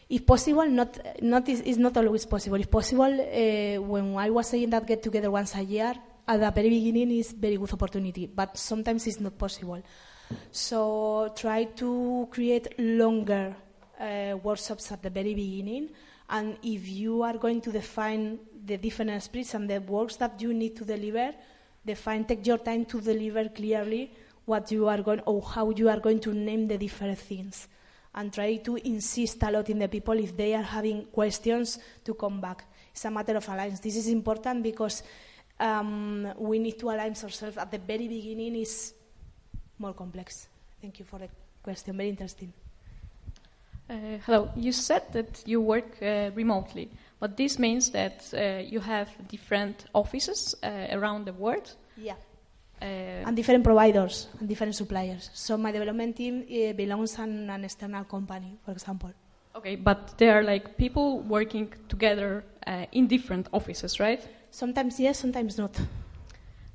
If 0.08 0.26
possible, 0.26 0.66
not 0.68 0.98
not 1.22 1.48
is, 1.48 1.60
is 1.60 1.78
not 1.78 1.96
always 1.96 2.26
possible. 2.26 2.58
If 2.58 2.68
possible, 2.68 3.04
uh, 3.04 3.80
when 3.80 4.16
I 4.16 4.28
was 4.30 4.48
saying 4.48 4.70
that 4.70 4.84
get 4.84 5.02
together 5.02 5.30
once 5.30 5.54
a 5.54 5.62
year, 5.62 5.94
at 6.26 6.40
the 6.40 6.50
very 6.50 6.68
beginning 6.68 7.12
is 7.12 7.32
very 7.32 7.56
good 7.56 7.72
opportunity, 7.72 8.26
but 8.26 8.56
sometimes 8.56 9.06
it's 9.06 9.20
not 9.20 9.38
possible. 9.38 9.80
So 10.50 11.32
try 11.36 11.64
to 11.64 12.28
create 12.30 12.78
longer 12.78 13.54
uh, 13.98 14.36
workshops 14.42 14.92
at 14.92 15.02
the 15.02 15.10
very 15.10 15.34
beginning, 15.34 15.90
and 16.28 16.56
if 16.62 16.88
you 16.88 17.22
are 17.22 17.36
going 17.36 17.60
to 17.62 17.72
define 17.72 18.38
the 18.64 18.76
different 18.76 19.22
sprints 19.22 19.54
and 19.54 19.68
the 19.68 19.80
works 19.80 20.16
that 20.16 20.40
you 20.40 20.54
need 20.54 20.76
to 20.76 20.84
deliver, 20.84 21.32
define 21.84 22.24
take 22.24 22.46
your 22.46 22.58
time 22.58 22.84
to 22.86 23.00
deliver 23.00 23.48
clearly 23.48 24.12
what 24.44 24.70
you 24.70 24.88
are 24.88 25.02
going 25.02 25.20
or 25.20 25.42
how 25.42 25.70
you 25.70 25.88
are 25.88 26.00
going 26.00 26.20
to 26.20 26.32
name 26.32 26.68
the 26.68 26.78
different 26.78 27.18
things. 27.18 27.68
And 28.14 28.32
try 28.32 28.56
to 28.56 28.76
insist 28.76 29.42
a 29.44 29.50
lot 29.50 29.70
in 29.70 29.78
the 29.78 29.88
people 29.88 30.18
if 30.18 30.36
they 30.36 30.54
are 30.54 30.62
having 30.62 31.06
questions 31.06 31.78
to 32.04 32.14
come 32.14 32.40
back. 32.40 32.64
It's 32.90 33.04
a 33.04 33.10
matter 33.10 33.36
of 33.36 33.48
alliance. 33.48 33.78
This 33.78 33.96
is 33.96 34.08
important 34.08 34.64
because 34.64 35.04
um, 35.60 36.32
we 36.38 36.58
need 36.58 36.78
to 36.80 36.90
align 36.90 37.10
ourselves. 37.10 37.56
At 37.56 37.70
the 37.70 37.78
very 37.78 38.08
beginning 38.08 38.56
is 38.56 38.94
more 39.80 39.94
complex. 39.94 40.48
Thank 40.80 40.98
you 40.98 41.04
for 41.04 41.18
the 41.18 41.28
question. 41.62 41.96
Very 41.96 42.10
interesting. 42.10 42.52
Uh, 43.88 44.18
hello. 44.26 44.50
You 44.54 44.72
said 44.72 45.02
that 45.12 45.42
you 45.46 45.60
work 45.60 46.00
uh, 46.00 46.30
remotely, 46.34 46.88
but 47.18 47.36
this 47.36 47.58
means 47.58 47.90
that 47.90 48.32
uh, 48.32 48.62
you 48.62 48.80
have 48.80 49.08
different 49.28 49.86
offices 49.92 50.54
uh, 50.62 50.86
around 50.92 51.24
the 51.26 51.32
world. 51.32 51.74
yeah. 51.96 52.14
Uh, 52.82 53.26
and 53.26 53.36
different 53.36 53.62
providers 53.62 54.28
and 54.38 54.48
different 54.48 54.74
suppliers. 54.74 55.28
So 55.34 55.58
my 55.58 55.70
development 55.70 56.16
team 56.16 56.44
uh, 56.48 56.72
belongs 56.72 57.18
on 57.18 57.50
an 57.50 57.64
external 57.64 58.04
company 58.04 58.56
for 58.64 58.72
example. 58.72 59.10
Okay, 59.54 59.76
but 59.76 60.16
there 60.16 60.38
are 60.38 60.42
like 60.42 60.78
people 60.78 61.20
working 61.20 61.70
together 61.90 62.42
uh, 62.66 62.86
in 62.92 63.06
different 63.06 63.48
offices, 63.52 64.00
right? 64.00 64.26
sometimes 64.50 64.98
yes 64.98 65.18
sometimes 65.18 65.58
not 65.58 65.70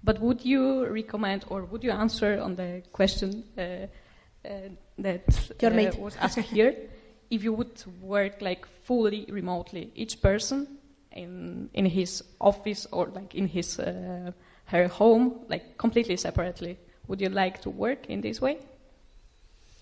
But 0.06 0.22
would 0.22 0.46
you 0.46 0.86
recommend 0.86 1.46
or 1.50 1.66
would 1.66 1.84
you 1.84 1.92
answer 1.92 2.40
on 2.40 2.56
the 2.56 2.84
question 2.94 3.44
uh, 3.58 3.62
uh, 3.62 4.70
that 5.00 5.24
uh, 5.64 6.00
was 6.00 6.16
asked 6.18 6.40
here? 6.40 6.76
If 7.32 7.44
you 7.44 7.54
would 7.54 7.84
work 8.02 8.40
like 8.40 8.68
fully 8.84 9.26
remotely, 9.30 9.92
each 9.96 10.22
person 10.22 10.68
in 11.12 11.70
in 11.74 11.86
his 11.88 12.24
office 12.40 12.88
or 12.92 13.08
like 13.08 13.34
in 13.34 13.48
his 13.48 13.80
uh, 13.80 14.32
her 14.66 14.88
home, 14.88 15.32
like 15.50 15.76
completely 15.78 16.18
separately, 16.18 16.78
would 17.08 17.20
you 17.22 17.30
like 17.30 17.62
to 17.62 17.72
work 17.72 18.06
in 18.10 18.22
this 18.22 18.40
way? 18.42 18.58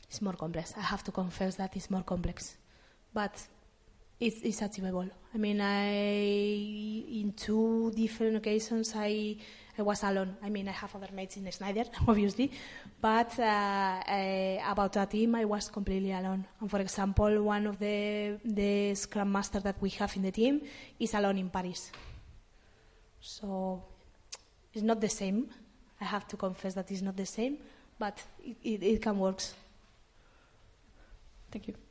It's 0.08 0.22
more 0.22 0.38
complex. 0.38 0.74
I 0.78 0.82
have 0.82 1.04
to 1.04 1.12
confess 1.12 1.56
that 1.56 1.76
it's 1.76 1.90
more 1.90 2.04
complex. 2.04 2.56
But 3.14 3.48
it's, 4.20 4.42
it's 4.42 4.62
achievable. 4.62 5.10
I 5.34 5.38
mean, 5.38 5.60
I 5.60 5.90
in 7.20 7.34
two 7.36 7.92
different 7.96 8.38
occasions 8.38 8.94
I 8.96 9.36
I 9.78 9.82
was 9.82 10.04
alone. 10.04 10.38
I 10.44 10.50
mean, 10.50 10.68
I 10.68 10.72
have 10.72 10.96
other 10.96 11.10
mates 11.14 11.38
in 11.38 11.44
the 11.44 11.52
Schneider, 11.52 11.86
obviously, 12.08 12.52
but 13.02 13.38
uh, 13.40 14.04
I, 14.06 14.64
about 14.68 14.96
a 14.98 15.06
team, 15.06 15.36
I 15.36 15.46
was 15.46 15.70
completely 15.70 16.12
alone. 16.12 16.46
And 16.62 16.70
for 16.70 16.80
example, 16.80 17.42
one 17.42 17.66
of 17.68 17.80
the 17.80 18.40
the 18.46 18.94
Scrum 18.94 19.32
Master 19.32 19.60
that 19.62 19.82
we 19.82 19.90
have 19.92 20.16
in 20.16 20.24
the 20.24 20.32
team 20.32 20.62
is 21.00 21.14
alone 21.16 21.40
in 21.40 21.50
Paris. 21.50 21.92
So 23.20 23.84
it's 24.74 24.84
not 24.84 25.02
the 25.02 25.10
same. 25.10 25.50
I 26.00 26.06
have 26.06 26.28
to 26.28 26.38
confess 26.38 26.74
that 26.76 26.92
it's 26.92 27.02
not 27.02 27.16
the 27.16 27.26
same, 27.26 27.58
but 27.98 28.22
it, 28.44 28.58
it, 28.64 28.84
it 28.84 29.02
can 29.02 29.18
work. 29.18 29.42
Thank 31.52 31.68
you. 31.68 31.83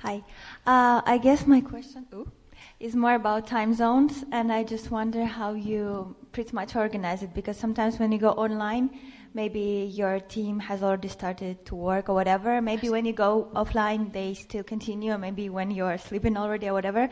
Hi. 0.00 0.22
Uh, 0.66 1.00
I 1.04 1.18
guess 1.18 1.46
my 1.46 1.60
question 1.60 2.06
ooh, 2.12 2.30
is 2.78 2.94
more 2.94 3.14
about 3.14 3.46
time 3.46 3.72
zones, 3.74 4.24
and 4.30 4.52
I 4.52 4.62
just 4.62 4.90
wonder 4.90 5.24
how 5.24 5.54
you 5.54 6.14
pretty 6.32 6.52
much 6.52 6.76
organize 6.76 7.22
it 7.22 7.32
because 7.34 7.56
sometimes 7.56 7.98
when 7.98 8.12
you 8.12 8.18
go 8.18 8.30
online, 8.32 8.90
maybe 9.34 9.90
your 9.92 10.20
team 10.20 10.60
has 10.60 10.82
already 10.82 11.08
started 11.08 11.64
to 11.66 11.74
work 11.74 12.08
or 12.08 12.14
whatever. 12.14 12.60
Maybe 12.60 12.90
when 12.90 13.04
you 13.06 13.12
go 13.12 13.48
offline, 13.54 14.12
they 14.12 14.34
still 14.34 14.62
continue, 14.62 15.12
or 15.12 15.18
maybe 15.18 15.48
when 15.48 15.70
you're 15.70 15.98
sleeping 15.98 16.36
already 16.36 16.68
or 16.68 16.74
whatever. 16.74 17.08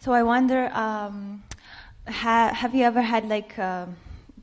So 0.00 0.12
I 0.12 0.22
wonder, 0.22 0.70
um, 0.74 1.44
ha- 2.08 2.52
have 2.52 2.74
you 2.74 2.84
ever 2.84 3.00
had 3.02 3.24
like 3.28 3.56
a 3.58 3.88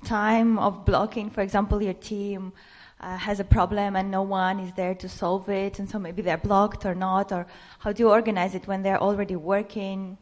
time 0.05 0.57
of 0.59 0.85
blocking, 0.85 1.29
for 1.29 1.41
example, 1.41 1.81
your 1.81 1.93
team? 1.93 2.53
Uh, 3.01 3.17
has 3.17 3.39
a 3.39 3.43
problem 3.43 3.95
and 3.95 4.11
no 4.11 4.21
one 4.21 4.59
is 4.59 4.71
there 4.73 4.95
to 4.95 5.09
solve 5.09 5.49
it, 5.49 5.79
and 5.79 5.89
so 5.89 5.97
maybe 5.99 6.21
they're 6.21 6.37
blocked 6.37 6.85
or 6.85 6.95
not, 6.95 7.31
or 7.31 7.47
how 7.79 7.91
do 7.91 8.03
you 8.03 8.09
organize 8.09 8.55
it 8.55 8.67
when 8.67 8.83
they're 8.83 9.01
already 9.01 9.35
working? 9.35 10.17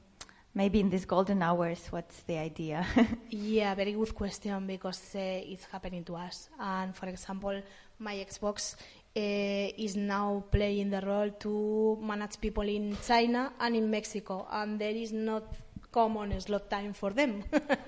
Maybe 0.55 0.79
in 0.79 0.89
these 0.89 1.05
golden 1.05 1.43
hours, 1.43 1.87
what's 1.89 2.21
the 2.23 2.37
idea? 2.37 2.85
yeah, 3.29 3.75
very 3.75 3.93
good 3.93 4.15
question 4.15 4.65
because 4.65 5.13
uh, 5.15 5.19
it's 5.19 5.65
happening 5.65 6.03
to 6.05 6.15
us. 6.15 6.49
And 6.59 6.95
for 6.95 7.05
example, 7.05 7.61
my 7.99 8.15
Xbox 8.15 8.75
uh, 8.75 9.73
is 9.77 9.95
now 9.95 10.43
playing 10.49 10.89
the 10.89 11.01
role 11.01 11.29
to 11.31 11.99
manage 12.01 12.39
people 12.41 12.67
in 12.67 12.97
China 13.05 13.53
and 13.59 13.75
in 13.75 13.89
Mexico, 13.91 14.47
and 14.51 14.79
there 14.79 14.95
is 14.95 15.11
not 15.11 15.43
common 15.91 16.39
slot 16.39 16.69
time 16.69 16.93
for 16.93 17.11
them. 17.11 17.43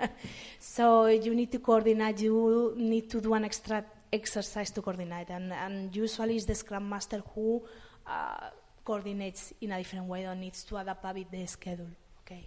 so 0.58 1.06
you 1.06 1.34
need 1.34 1.50
to 1.52 1.58
coordinate, 1.58 2.20
you 2.20 2.74
need 2.76 3.08
to 3.10 3.20
do 3.20 3.34
an 3.34 3.44
extra 3.44 3.84
exercise 4.12 4.70
to 4.70 4.82
coordinate, 4.82 5.30
and, 5.30 5.52
and 5.52 5.94
usually 5.96 6.36
it's 6.36 6.44
the 6.44 6.54
Scrum 6.54 6.88
Master 6.88 7.22
who 7.34 7.62
uh, 8.06 8.50
coordinates 8.84 9.54
in 9.60 9.72
a 9.72 9.78
different 9.78 10.06
way 10.06 10.26
or 10.26 10.34
needs 10.34 10.64
to 10.64 10.76
adapt 10.76 11.04
a 11.04 11.14
bit 11.14 11.30
the 11.30 11.46
schedule. 11.46 11.88
Okay, 12.24 12.46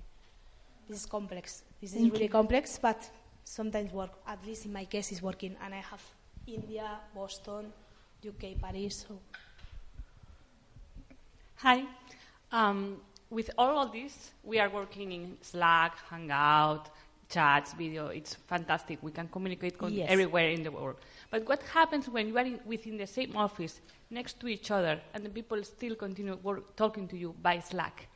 this 0.88 1.00
is 1.00 1.06
complex. 1.06 1.64
This 1.82 1.94
Thank 1.94 2.06
is 2.06 2.12
really 2.12 2.26
you. 2.26 2.30
complex, 2.30 2.78
but 2.82 3.10
sometimes 3.44 3.92
work. 3.92 4.12
At 4.28 4.46
least 4.46 4.66
in 4.66 4.74
my 4.74 4.86
case, 4.86 5.12
is 5.12 5.22
working, 5.22 5.56
and 5.64 5.74
I 5.74 5.82
have 5.82 6.04
India, 6.48 7.00
Boston, 7.14 7.74
UK, 8.26 8.60
Paris. 8.62 9.06
So. 9.08 9.20
Hi. 11.58 11.84
Um, 12.52 12.98
with 13.30 13.50
all 13.58 13.80
of 13.80 13.92
this, 13.92 14.32
we 14.44 14.60
are 14.60 14.70
working 14.70 15.12
in 15.12 15.38
Slack, 15.42 15.98
Hangout, 16.10 16.90
chats, 17.36 17.74
video. 17.74 18.08
It's 18.08 18.34
fantastic. 18.34 19.00
We 19.02 19.12
can 19.12 19.28
communicate 19.28 19.78
con- 19.78 19.94
yes. 19.94 20.08
everywhere 20.10 20.50
in 20.50 20.64
the 20.64 20.72
world. 20.72 20.96
But 21.30 21.48
what 21.50 21.62
happens 21.74 22.08
when 22.08 22.28
you 22.30 22.38
are 22.38 22.46
in, 22.46 22.60
within 22.66 22.98
the 22.98 23.08
same 23.08 23.36
office, 23.36 23.82
next 24.10 24.40
to 24.40 24.48
each 24.48 24.72
other, 24.72 25.00
and 25.14 25.26
the 25.26 25.30
people 25.30 25.62
still 25.64 25.96
continue 25.96 26.36
work, 26.42 26.76
talking 26.76 27.08
to 27.10 27.18
you 27.18 27.36
by 27.42 27.60
Slack? 27.60 28.08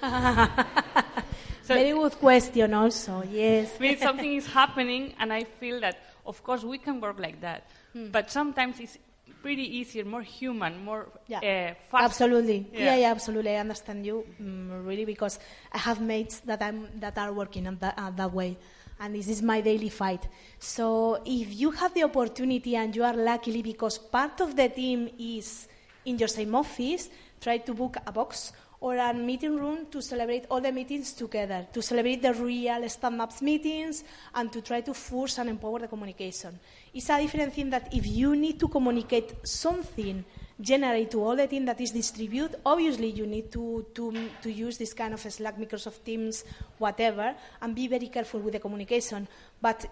so 0.02 1.74
Very 1.74 1.92
good 1.92 2.16
question, 2.18 2.74
also. 2.74 3.22
Yes. 3.30 3.76
I 3.78 3.82
mean, 3.82 3.98
something 3.98 4.34
is 4.34 4.46
happening, 4.46 5.14
and 5.20 5.32
I 5.32 5.44
feel 5.44 5.78
that, 5.80 5.96
of 6.26 6.42
course, 6.42 6.64
we 6.64 6.78
can 6.78 7.00
work 7.00 7.20
like 7.20 7.40
that. 7.42 7.68
Hmm. 7.92 8.08
But 8.10 8.30
sometimes 8.30 8.80
it's 8.80 8.98
pretty 9.42 9.78
easier, 9.78 10.04
more 10.04 10.22
human, 10.22 10.84
more 10.84 11.08
yeah. 11.26 11.38
uh, 11.38 11.74
fast. 11.90 12.04
Absolutely, 12.04 12.68
yeah. 12.72 12.80
yeah. 12.80 12.96
yeah, 12.96 13.10
absolutely. 13.10 13.56
I 13.56 13.60
understand 13.60 14.06
you 14.06 14.24
mm, 14.40 14.86
really 14.86 15.04
because 15.04 15.38
I 15.72 15.78
have 15.78 16.00
mates 16.00 16.40
that 16.40 16.62
I'm 16.62 16.88
that 17.00 17.18
are 17.18 17.32
working 17.32 17.66
on 17.66 17.78
that, 17.80 17.94
uh, 17.98 18.10
that 18.10 18.32
way, 18.32 18.56
and 19.00 19.14
this 19.14 19.28
is 19.28 19.42
my 19.42 19.60
daily 19.60 19.88
fight. 19.88 20.28
So 20.58 21.22
if 21.24 21.58
you 21.58 21.70
have 21.72 21.94
the 21.94 22.04
opportunity 22.04 22.76
and 22.76 22.94
you 22.94 23.04
are 23.04 23.16
luckily 23.16 23.62
because 23.62 23.98
part 23.98 24.40
of 24.40 24.56
the 24.56 24.68
team 24.68 25.08
is 25.18 25.68
in 26.04 26.18
your 26.18 26.28
same 26.28 26.54
office, 26.54 27.08
try 27.40 27.58
to 27.58 27.74
book 27.74 27.96
a 28.06 28.12
box 28.12 28.52
or 28.80 28.96
a 28.96 29.12
meeting 29.12 29.56
room 29.56 29.86
to 29.90 30.00
celebrate 30.00 30.46
all 30.50 30.60
the 30.60 30.72
meetings 30.72 31.12
together, 31.12 31.66
to 31.72 31.82
celebrate 31.82 32.22
the 32.22 32.32
real 32.32 32.88
stand-ups 32.88 33.42
meetings 33.42 34.04
and 34.34 34.50
to 34.50 34.62
try 34.62 34.80
to 34.80 34.94
force 34.94 35.38
and 35.38 35.50
empower 35.50 35.80
the 35.80 35.88
communication. 35.88 36.58
It's 36.94 37.10
a 37.10 37.20
different 37.20 37.52
thing 37.54 37.70
that 37.70 37.92
if 37.92 38.06
you 38.06 38.34
need 38.34 38.58
to 38.60 38.68
communicate 38.68 39.46
something 39.46 40.24
generate 40.60 41.10
to 41.10 41.22
all 41.22 41.36
the 41.36 41.46
team 41.46 41.64
that 41.64 41.80
is 41.80 41.90
distributed, 41.90 42.60
obviously 42.66 43.10
you 43.10 43.26
need 43.26 43.50
to, 43.50 43.86
to, 43.94 44.28
to 44.42 44.52
use 44.52 44.76
this 44.76 44.92
kind 44.92 45.14
of 45.14 45.20
Slack, 45.20 45.58
Microsoft 45.58 46.04
Teams, 46.04 46.44
whatever, 46.78 47.34
and 47.62 47.74
be 47.74 47.88
very 47.88 48.08
careful 48.08 48.40
with 48.40 48.52
the 48.52 48.58
communication. 48.58 49.26
But 49.60 49.86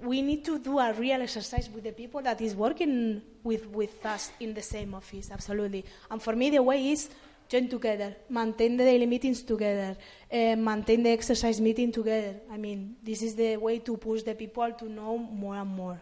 we 0.00 0.22
need 0.22 0.44
to 0.44 0.58
do 0.58 0.78
a 0.78 0.92
real 0.92 1.22
exercise 1.22 1.68
with 1.70 1.84
the 1.84 1.92
people 1.92 2.22
that 2.22 2.40
is 2.40 2.54
working 2.54 3.22
with, 3.42 3.66
with 3.68 4.04
us 4.06 4.30
in 4.40 4.54
the 4.54 4.62
same 4.62 4.94
office, 4.94 5.30
absolutely. 5.30 5.84
And 6.10 6.22
for 6.22 6.36
me, 6.36 6.50
the 6.50 6.62
way 6.62 6.90
is 6.90 7.08
join 7.52 7.68
together, 7.68 8.16
maintain 8.30 8.76
the 8.78 8.84
daily 8.84 9.04
meetings 9.06 9.42
together, 9.42 9.94
uh, 10.32 10.56
maintain 10.56 11.02
the 11.02 11.10
exercise 11.10 11.60
meeting 11.60 11.92
together. 11.92 12.34
I 12.50 12.56
mean, 12.56 12.96
this 13.02 13.22
is 13.22 13.34
the 13.34 13.58
way 13.58 13.78
to 13.80 13.96
push 13.98 14.22
the 14.22 14.34
people 14.34 14.72
to 14.72 14.88
know 14.88 15.18
more 15.18 15.56
and 15.56 15.68
more. 15.68 16.00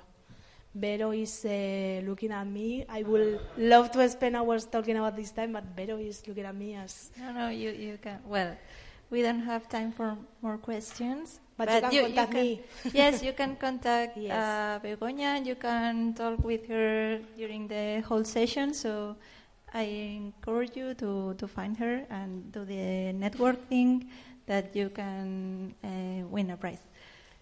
Vero 0.73 1.11
is 1.11 1.45
uh, 1.45 2.01
looking 2.07 2.31
at 2.31 2.47
me. 2.47 2.85
I 2.89 3.03
would 3.03 3.41
love 3.59 3.91
to 3.91 4.09
spend 4.09 4.37
hours 4.37 4.67
talking 4.67 4.97
about 4.97 5.17
this 5.17 5.33
time, 5.33 5.53
but 5.53 5.65
Vero 5.77 5.99
is 5.99 6.23
looking 6.29 6.45
at 6.45 6.55
me 6.55 6.77
as. 6.77 7.11
No, 7.19 7.33
no, 7.33 7.49
you, 7.49 7.71
you 7.71 7.99
can. 8.01 8.21
Well, 8.25 8.57
we 9.11 9.23
don't 9.23 9.41
have 9.41 9.69
time 9.69 9.91
for 9.91 10.17
more 10.41 10.59
questions. 10.59 11.41
But, 11.57 11.67
but 11.67 11.75
you 11.75 11.81
can 11.81 11.93
you, 11.93 12.03
contact 12.03 12.35
you 12.35 12.41
me. 12.41 12.63
yes, 12.93 13.23
you 13.23 13.33
can 13.33 13.57
contact 13.57 14.17
yes. 14.17 14.33
uh, 14.33 14.79
Begoña. 14.87 15.45
You 15.45 15.57
can 15.57 16.15
talk 16.15 16.39
with 16.45 16.69
her 16.69 17.19
during 17.37 17.67
the 17.67 18.03
whole 18.07 18.25
session. 18.25 18.73
So 18.73 19.17
I 19.73 19.83
encourage 19.83 20.77
you 20.77 20.95
to, 20.95 21.35
to 21.35 21.49
find 21.49 21.77
her 21.79 22.05
and 22.11 22.51
do 22.53 22.65
the 22.65 23.13
networking 23.15 24.07
that 24.47 24.75
you 24.75 24.91
can 24.91 25.75
uh, 25.85 26.27
win 26.29 26.51
a 26.51 26.57
prize. 26.57 26.81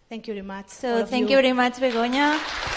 Thank 0.09 0.27
you 0.29 0.35
very 0.35 0.47
much. 0.47 0.69
So 0.69 1.05
thank 1.05 1.31
you. 1.31 1.37
you 1.37 1.43
very 1.43 1.53
much, 1.53 1.75
Begoña. 1.75 2.77